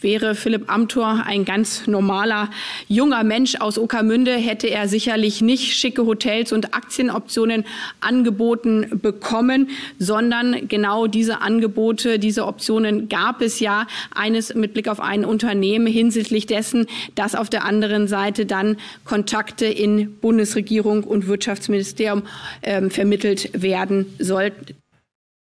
Wäre 0.01 0.35
Philipp 0.35 0.73
Amthor 0.73 1.25
ein 1.27 1.45
ganz 1.45 1.87
normaler 1.87 2.49
junger 2.89 3.23
Mensch 3.23 3.57
aus 3.57 3.79
Okermünde, 3.79 4.35
hätte 4.35 4.69
er 4.69 4.89
sicherlich 4.89 5.43
nicht 5.43 5.75
schicke 5.75 6.07
Hotels 6.07 6.53
und 6.53 6.73
Aktienoptionen 6.75 7.67
angeboten 8.01 8.99
bekommen, 9.03 9.69
sondern 9.99 10.69
genau 10.69 11.07
diese 11.07 11.43
Angebote, 11.43 12.19
diese 12.19 12.47
Optionen 12.47 13.11
gab 13.11 13.43
es 13.43 13.61
ja 13.61 13.87
eines 14.15 14.55
mit 14.55 14.73
Blick 14.73 14.89
auf 14.89 15.01
ein 15.01 15.27
Unternehmen 15.27 15.87
hinsichtlich 15.87 16.47
dessen, 16.47 16.87
dass 17.15 17.35
auf 17.35 17.51
der 17.51 17.67
anderen 17.67 18.09
Seite 18.09 18.47
dann 18.47 18.79
Kontakte 19.05 19.67
in 19.67 20.17
Bundesregierung 20.21 21.05
und 21.05 21.27
Wirtschaftsministerium 21.27 22.23
äh, 22.63 22.89
vermittelt 22.89 23.51
werden 23.53 24.07
sollten. 24.19 24.80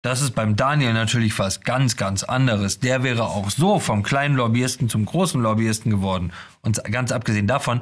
Das 0.03 0.23
ist 0.23 0.37
beim 0.37 0.55
Daniel 0.55 0.93
natürlich 0.93 1.37
was 1.41 1.63
ganz, 1.63 1.97
ganz 1.97 2.23
anderes. 2.23 2.79
Der 2.79 3.03
wäre 3.03 3.25
auch 3.25 3.51
so 3.51 3.81
vom 3.81 4.05
kleinen 4.05 4.37
Lobbyisten 4.37 4.89
zum 4.89 5.05
großen 5.05 5.41
Lobbyisten 5.41 5.91
geworden. 5.91 6.33
Und 6.63 6.83
ganz 6.85 7.11
abgesehen 7.11 7.49
davon, 7.49 7.81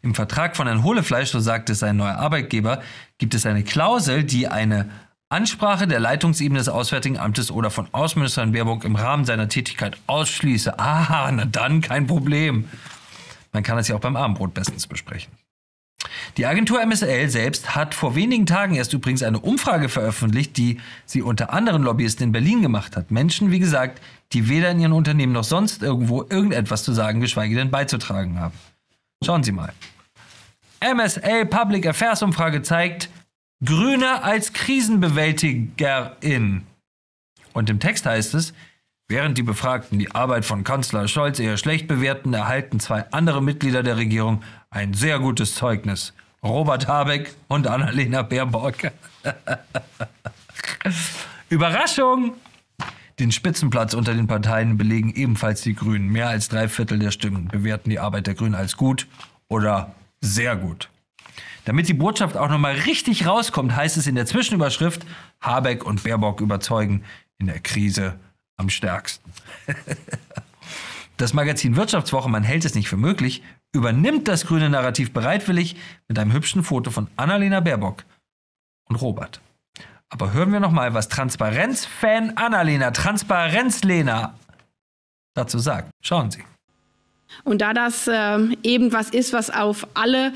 im 0.00 0.14
Vertrag 0.14 0.56
von 0.56 0.66
Herrn 0.66 0.82
Hohlefleisch, 0.82 1.30
so 1.30 1.40
sagt 1.40 1.68
es 1.68 1.80
sein 1.80 1.96
neuer 1.96 2.16
Arbeitgeber, 2.16 2.80
gibt 3.18 3.34
es 3.34 3.44
eine 3.44 3.64
Klausel, 3.64 4.24
die 4.24 4.48
eine 4.48 4.88
Ansprache 5.28 5.86
der 5.86 6.00
Leitungsebene 6.00 6.58
des 6.58 6.70
Auswärtigen 6.70 7.18
Amtes 7.18 7.50
oder 7.50 7.70
von 7.70 7.86
Außenministerin 7.92 8.52
Baerbock 8.52 8.84
im 8.84 8.96
Rahmen 8.96 9.26
seiner 9.26 9.50
Tätigkeit 9.50 9.98
ausschließe. 10.06 10.78
Ah, 10.78 11.30
na 11.30 11.44
dann 11.44 11.82
kein 11.82 12.06
Problem. 12.06 12.66
Man 13.52 13.62
kann 13.62 13.76
das 13.76 13.88
ja 13.88 13.96
auch 13.96 14.00
beim 14.00 14.16
Abendbrot 14.16 14.54
bestens 14.54 14.86
besprechen. 14.86 15.32
Die 16.36 16.46
Agentur 16.46 16.84
MSL 16.84 17.28
selbst 17.28 17.74
hat 17.74 17.94
vor 17.94 18.14
wenigen 18.14 18.46
Tagen 18.46 18.74
erst 18.74 18.92
übrigens 18.92 19.24
eine 19.24 19.40
Umfrage 19.40 19.88
veröffentlicht, 19.88 20.56
die 20.56 20.80
sie 21.04 21.22
unter 21.22 21.52
anderen 21.52 21.82
Lobbyisten 21.82 22.24
in 22.24 22.32
Berlin 22.32 22.62
gemacht 22.62 22.96
hat. 22.96 23.10
Menschen, 23.10 23.50
wie 23.50 23.58
gesagt, 23.58 24.00
die 24.32 24.48
weder 24.48 24.70
in 24.70 24.78
ihren 24.78 24.92
Unternehmen 24.92 25.32
noch 25.32 25.44
sonst 25.44 25.82
irgendwo 25.82 26.22
irgendetwas 26.22 26.84
zu 26.84 26.92
sagen, 26.92 27.20
geschweige 27.20 27.56
denn 27.56 27.70
beizutragen 27.70 28.38
haben. 28.38 28.54
Schauen 29.24 29.42
Sie 29.42 29.52
mal. 29.52 29.72
MSL 30.80 31.46
Public 31.46 31.86
Affairs 31.86 32.22
Umfrage 32.22 32.62
zeigt, 32.62 33.10
Grüne 33.64 34.22
als 34.22 34.52
Krisenbewältigerin. 34.52 36.62
Und 37.52 37.70
im 37.70 37.80
Text 37.80 38.06
heißt 38.06 38.34
es, 38.34 38.54
Während 39.10 39.38
die 39.38 39.42
Befragten 39.42 39.98
die 39.98 40.14
Arbeit 40.14 40.44
von 40.44 40.64
Kanzler 40.64 41.08
Scholz 41.08 41.38
eher 41.38 41.56
schlecht 41.56 41.88
bewerten, 41.88 42.34
erhalten 42.34 42.78
zwei 42.78 43.10
andere 43.10 43.42
Mitglieder 43.42 43.82
der 43.82 43.96
Regierung 43.96 44.42
ein 44.70 44.94
sehr 44.94 45.18
gutes 45.18 45.54
Zeugnis. 45.54 46.12
Robert 46.42 46.86
Habeck 46.86 47.34
und 47.48 47.66
Annalena 47.66 48.22
Baerbock. 48.22 48.92
Überraschung! 51.48 52.34
Den 53.18 53.32
Spitzenplatz 53.32 53.94
unter 53.94 54.14
den 54.14 54.28
Parteien 54.28 54.78
belegen 54.78 55.12
ebenfalls 55.12 55.62
die 55.62 55.74
Grünen. 55.74 56.08
Mehr 56.08 56.28
als 56.28 56.48
drei 56.48 56.68
Viertel 56.68 57.00
der 57.00 57.10
Stimmen 57.10 57.48
bewerten 57.48 57.90
die 57.90 57.98
Arbeit 57.98 58.28
der 58.28 58.34
Grünen 58.34 58.54
als 58.54 58.76
gut 58.76 59.08
oder 59.48 59.94
sehr 60.20 60.54
gut. 60.54 60.88
Damit 61.64 61.88
die 61.88 61.94
Botschaft 61.94 62.36
auch 62.36 62.48
nochmal 62.48 62.74
richtig 62.74 63.26
rauskommt, 63.26 63.74
heißt 63.74 63.96
es 63.96 64.06
in 64.06 64.14
der 64.14 64.26
Zwischenüberschrift, 64.26 65.04
Habeck 65.40 65.84
und 65.84 66.04
Baerbock 66.04 66.40
überzeugen 66.40 67.02
in 67.38 67.46
der 67.46 67.58
Krise 67.58 68.18
am 68.56 68.70
stärksten. 68.70 69.32
Das 71.18 71.34
Magazin 71.34 71.74
Wirtschaftswoche, 71.74 72.30
man 72.30 72.44
hält 72.44 72.64
es 72.64 72.76
nicht 72.76 72.88
für 72.88 72.96
möglich, 72.96 73.42
übernimmt 73.72 74.28
das 74.28 74.46
grüne 74.46 74.70
Narrativ 74.70 75.12
bereitwillig 75.12 75.76
mit 76.08 76.18
einem 76.18 76.32
hübschen 76.32 76.64
Foto 76.64 76.90
von 76.90 77.08
Annalena 77.16 77.60
Baerbock 77.60 78.04
und 78.88 78.96
Robert. 78.96 79.40
Aber 80.10 80.32
hören 80.32 80.52
wir 80.52 80.60
noch 80.60 80.70
mal, 80.70 80.94
was 80.94 81.08
Transparenz-Fan 81.08 82.36
Annalena, 82.36 82.90
Transparenz-Lena 82.90 84.34
dazu 85.34 85.58
sagt. 85.58 85.90
Schauen 86.02 86.30
Sie. 86.30 86.42
Und 87.44 87.60
da 87.60 87.74
das 87.74 88.08
äh, 88.08 88.38
eben 88.62 88.92
was 88.92 89.10
ist, 89.10 89.34
was 89.34 89.50
auf 89.50 89.86
alle 89.94 90.32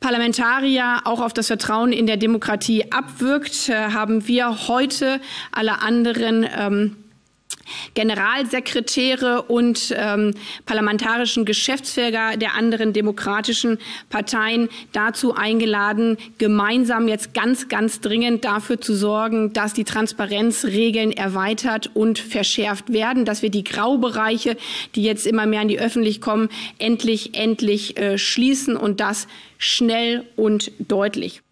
Parlamentarier 0.00 1.02
auch 1.04 1.20
auf 1.20 1.32
das 1.32 1.46
Vertrauen 1.46 1.92
in 1.92 2.06
der 2.06 2.16
Demokratie 2.16 2.90
abwirkt, 2.92 3.68
äh, 3.68 3.92
haben 3.92 4.26
wir 4.26 4.68
heute 4.68 5.20
alle 5.52 5.80
anderen 5.82 6.46
ähm, 6.56 6.96
Generalsekretäre 7.94 9.42
und 9.42 9.94
ähm, 9.96 10.34
parlamentarischen 10.66 11.44
Geschäftsführer 11.44 12.36
der 12.36 12.54
anderen 12.54 12.92
demokratischen 12.92 13.78
Parteien 14.10 14.68
dazu 14.92 15.34
eingeladen, 15.34 16.18
gemeinsam 16.38 17.08
jetzt 17.08 17.34
ganz, 17.34 17.68
ganz 17.68 18.00
dringend 18.00 18.44
dafür 18.44 18.80
zu 18.80 18.94
sorgen, 18.94 19.52
dass 19.52 19.72
die 19.72 19.84
Transparenzregeln 19.84 21.12
erweitert 21.12 21.90
und 21.94 22.18
verschärft 22.18 22.92
werden, 22.92 23.24
dass 23.24 23.42
wir 23.42 23.50
die 23.50 23.64
Graubereiche, 23.64 24.56
die 24.94 25.02
jetzt 25.02 25.26
immer 25.26 25.46
mehr 25.46 25.60
an 25.60 25.68
die 25.68 25.78
Öffentlichkeit 25.78 26.26
kommen, 26.26 26.48
endlich, 26.78 27.34
endlich 27.34 27.96
äh, 27.98 28.18
schließen 28.18 28.76
und 28.76 28.98
das 28.98 29.28
schnell 29.58 30.24
und 30.34 30.72
deutlich. 30.80 31.42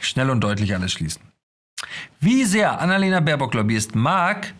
Schnell 0.00 0.30
und 0.30 0.40
deutlich 0.40 0.74
alles 0.74 0.92
schließen. 0.92 1.22
Wie 2.20 2.44
sehr 2.44 2.80
Annalena 2.80 3.20
Baerbock 3.20 3.52
Lobbyist 3.54 3.94
mag, 3.94 4.54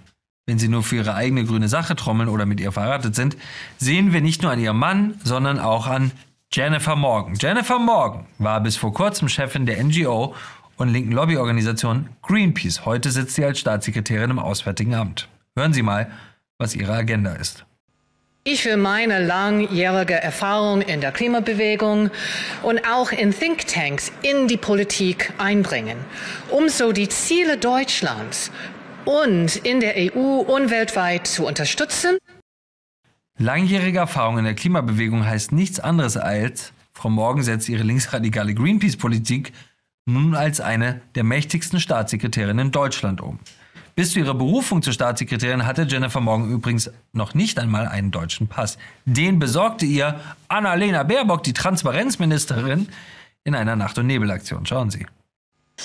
wenn 0.46 0.58
sie 0.60 0.68
nur 0.68 0.84
für 0.84 0.96
ihre 0.96 1.14
eigene 1.14 1.44
grüne 1.44 1.68
Sache 1.68 1.96
trommeln 1.96 2.28
oder 2.28 2.46
mit 2.46 2.60
ihr 2.60 2.70
verheiratet 2.70 3.16
sind, 3.16 3.36
sehen 3.78 4.12
wir 4.12 4.20
nicht 4.20 4.42
nur 4.42 4.52
an 4.52 4.60
ihrem 4.60 4.78
Mann, 4.78 5.20
sondern 5.24 5.58
auch 5.58 5.88
an 5.88 6.12
Jennifer 6.52 6.94
Morgan. 6.94 7.34
Jennifer 7.34 7.80
Morgan 7.80 8.26
war 8.38 8.60
bis 8.60 8.76
vor 8.76 8.94
kurzem 8.94 9.28
Chefin 9.28 9.66
der 9.66 9.82
NGO 9.82 10.34
und 10.76 10.88
linken 10.88 11.10
Lobbyorganisation 11.10 12.08
Greenpeace. 12.22 12.86
Heute 12.86 13.10
sitzt 13.10 13.34
sie 13.34 13.44
als 13.44 13.58
Staatssekretärin 13.58 14.30
im 14.30 14.38
Auswärtigen 14.38 14.94
Amt. 14.94 15.28
Hören 15.56 15.72
Sie 15.72 15.82
mal, 15.82 16.10
was 16.58 16.76
ihre 16.76 16.92
Agenda 16.92 17.32
ist. 17.32 17.64
Ich 18.44 18.64
will 18.64 18.76
meine 18.76 19.26
langjährige 19.26 20.14
Erfahrung 20.14 20.80
in 20.80 21.00
der 21.00 21.10
Klimabewegung 21.10 22.10
und 22.62 22.80
auch 22.88 23.10
in 23.10 23.32
Thinktanks 23.32 24.12
in 24.22 24.46
die 24.46 24.56
Politik 24.56 25.32
einbringen, 25.38 25.98
um 26.50 26.68
so 26.68 26.92
die 26.92 27.08
Ziele 27.08 27.58
Deutschlands 27.58 28.52
und 29.06 29.56
in 29.56 29.80
der 29.80 29.94
EU 29.96 30.40
und 30.40 30.70
weltweit 30.70 31.26
zu 31.26 31.46
unterstützen. 31.46 32.18
Langjährige 33.38 33.98
Erfahrung 33.98 34.38
in 34.38 34.44
der 34.44 34.54
Klimabewegung 34.54 35.24
heißt 35.24 35.52
nichts 35.52 35.80
anderes 35.80 36.16
als, 36.16 36.72
Frau 36.92 37.10
Morgan 37.10 37.42
setzt 37.42 37.68
ihre 37.68 37.82
linksradikale 37.82 38.54
Greenpeace-Politik 38.54 39.52
nun 40.06 40.34
als 40.34 40.60
eine 40.60 41.00
der 41.14 41.24
mächtigsten 41.24 41.80
Staatssekretärinnen 41.80 42.66
in 42.66 42.72
Deutschland 42.72 43.20
um. 43.20 43.38
Bis 43.94 44.12
zu 44.12 44.18
ihrer 44.18 44.34
Berufung 44.34 44.82
zur 44.82 44.92
Staatssekretärin 44.92 45.66
hatte 45.66 45.82
Jennifer 45.82 46.20
Morgan 46.20 46.50
übrigens 46.50 46.90
noch 47.12 47.34
nicht 47.34 47.58
einmal 47.58 47.88
einen 47.88 48.10
deutschen 48.10 48.46
Pass. 48.46 48.76
Den 49.06 49.38
besorgte 49.38 49.86
ihr 49.86 50.20
Annalena 50.48 51.02
Baerbock, 51.02 51.42
die 51.42 51.54
Transparenzministerin, 51.54 52.88
in 53.44 53.54
einer 53.54 53.76
Nacht- 53.76 53.96
und 53.98 54.06
Nebelaktion. 54.06 54.66
Schauen 54.66 54.90
Sie. 54.90 55.06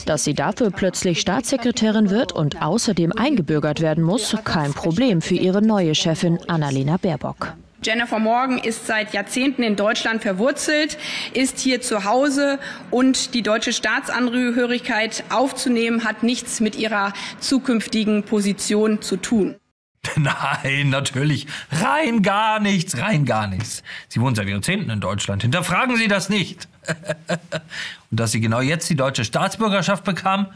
Dass 0.05 0.23
sie 0.23 0.33
dafür 0.33 0.71
plötzlich 0.71 1.19
Staatssekretärin 1.19 2.09
wird 2.09 2.31
und 2.31 2.61
außerdem 2.61 3.11
eingebürgert 3.11 3.81
werden 3.81 4.03
muss, 4.03 4.35
kein 4.43 4.73
Problem 4.73 5.21
für 5.21 5.35
ihre 5.35 5.61
neue 5.61 5.95
Chefin 5.95 6.39
Annalena 6.47 6.97
Baerbock. 6.97 7.53
Jennifer 7.83 8.19
Morgan 8.19 8.59
ist 8.59 8.85
seit 8.85 9.11
Jahrzehnten 9.13 9.63
in 9.63 9.75
Deutschland 9.75 10.21
verwurzelt, 10.21 10.99
ist 11.33 11.59
hier 11.59 11.81
zu 11.81 12.03
Hause 12.05 12.59
und 12.91 13.33
die 13.33 13.41
deutsche 13.41 13.73
Staatsangehörigkeit 13.73 15.23
aufzunehmen 15.29 16.03
hat 16.03 16.21
nichts 16.21 16.59
mit 16.59 16.75
ihrer 16.75 17.11
zukünftigen 17.39 18.23
Position 18.23 19.01
zu 19.01 19.17
tun. 19.17 19.55
Nein, 20.15 20.89
natürlich. 20.89 21.47
Rein 21.71 22.21
gar 22.21 22.59
nichts, 22.59 22.99
rein 22.99 23.25
gar 23.25 23.47
nichts. 23.47 23.83
Sie 24.09 24.21
wohnen 24.21 24.35
seit 24.35 24.47
Jahrzehnten 24.47 24.89
in 24.89 24.99
Deutschland. 24.99 25.41
Hinterfragen 25.41 25.97
Sie 25.97 26.07
das 26.07 26.29
nicht. 26.29 26.67
Und 28.11 28.19
dass 28.19 28.31
Sie 28.31 28.41
genau 28.41 28.61
jetzt 28.61 28.89
die 28.89 28.95
deutsche 28.95 29.25
Staatsbürgerschaft 29.25 30.03
bekam? 30.03 30.47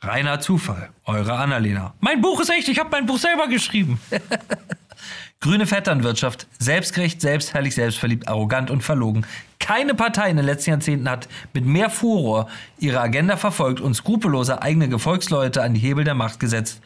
Reiner 0.00 0.40
Zufall. 0.40 0.90
Eure 1.04 1.34
Annalena. 1.34 1.94
Mein 2.00 2.20
Buch 2.20 2.40
ist 2.40 2.50
echt, 2.50 2.68
ich 2.68 2.78
habe 2.78 2.90
mein 2.90 3.06
Buch 3.06 3.18
selber 3.18 3.46
geschrieben. 3.46 4.00
Grüne 5.40 5.66
Vetternwirtschaft, 5.66 6.46
selbstgerecht, 6.58 7.20
selbstherrlich, 7.20 7.74
selbstverliebt, 7.74 8.28
arrogant 8.28 8.70
und 8.70 8.82
verlogen. 8.82 9.26
Keine 9.58 9.94
Partei 9.94 10.30
in 10.30 10.36
den 10.36 10.46
letzten 10.46 10.70
Jahrzehnten 10.70 11.08
hat 11.08 11.28
mit 11.52 11.66
mehr 11.66 11.90
Furor 11.90 12.48
ihre 12.78 13.00
Agenda 13.00 13.36
verfolgt 13.36 13.80
und 13.80 13.94
skrupelloser 13.94 14.62
eigene 14.62 14.88
Gefolgsleute 14.88 15.62
an 15.62 15.74
die 15.74 15.80
Hebel 15.80 16.04
der 16.04 16.14
Macht 16.14 16.38
gesetzt 16.38 16.80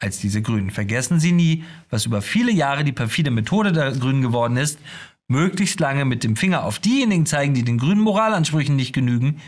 als 0.00 0.18
diese 0.18 0.42
Grünen. 0.42 0.70
Vergessen 0.70 1.20
Sie 1.20 1.32
nie, 1.32 1.64
was 1.90 2.06
über 2.06 2.22
viele 2.22 2.50
Jahre 2.50 2.84
die 2.84 2.92
perfide 2.92 3.30
Methode 3.30 3.70
der 3.70 3.92
Grünen 3.92 4.22
geworden 4.22 4.56
ist, 4.56 4.80
möglichst 5.30 5.80
lange 5.80 6.04
mit 6.04 6.24
dem 6.24 6.36
Finger 6.36 6.64
auf 6.64 6.78
diejenigen 6.78 7.24
zeigen, 7.24 7.54
die 7.54 7.62
den 7.62 7.78
grünen 7.78 8.00
Moralansprüchen 8.00 8.76
nicht 8.76 8.92
genügen. 8.92 9.40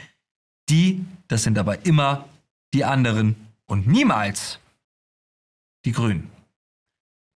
Die, 0.69 1.05
das 1.29 1.43
sind 1.43 1.59
aber 1.59 1.85
immer 1.85 2.25
die 2.73 2.85
anderen 2.85 3.37
und 3.67 3.87
niemals 3.87 4.61
die 5.85 5.93
Grünen. 5.93 6.31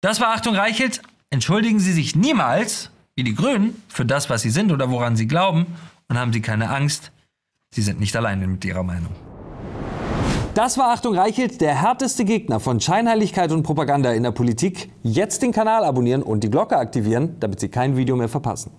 Das 0.02 0.20
war 0.20 0.34
Achtung 0.34 0.54
Reichelt. 0.54 1.00
Entschuldigen 1.30 1.80
Sie 1.80 1.92
sich 1.92 2.14
niemals, 2.14 2.90
wie 3.16 3.24
die 3.24 3.34
Grünen, 3.34 3.82
für 3.88 4.04
das, 4.04 4.28
was 4.28 4.42
Sie 4.42 4.50
sind 4.50 4.70
oder 4.70 4.90
woran 4.90 5.16
Sie 5.16 5.26
glauben 5.26 5.66
und 6.08 6.18
haben 6.18 6.32
Sie 6.32 6.42
keine 6.42 6.68
Angst. 6.68 7.10
Sie 7.70 7.82
sind 7.82 7.98
nicht 7.98 8.14
alleine 8.14 8.46
mit 8.46 8.64
Ihrer 8.64 8.82
Meinung. 8.82 9.33
Das 10.54 10.78
war 10.78 10.90
Achtung 10.90 11.16
Reichelt, 11.16 11.60
der 11.60 11.82
härteste 11.82 12.24
Gegner 12.24 12.60
von 12.60 12.78
Scheinheiligkeit 12.78 13.50
und 13.50 13.64
Propaganda 13.64 14.12
in 14.12 14.22
der 14.22 14.30
Politik. 14.30 14.88
Jetzt 15.02 15.42
den 15.42 15.50
Kanal 15.50 15.82
abonnieren 15.82 16.22
und 16.22 16.44
die 16.44 16.50
Glocke 16.50 16.76
aktivieren, 16.76 17.34
damit 17.40 17.58
Sie 17.58 17.68
kein 17.68 17.96
Video 17.96 18.14
mehr 18.14 18.28
verpassen. 18.28 18.70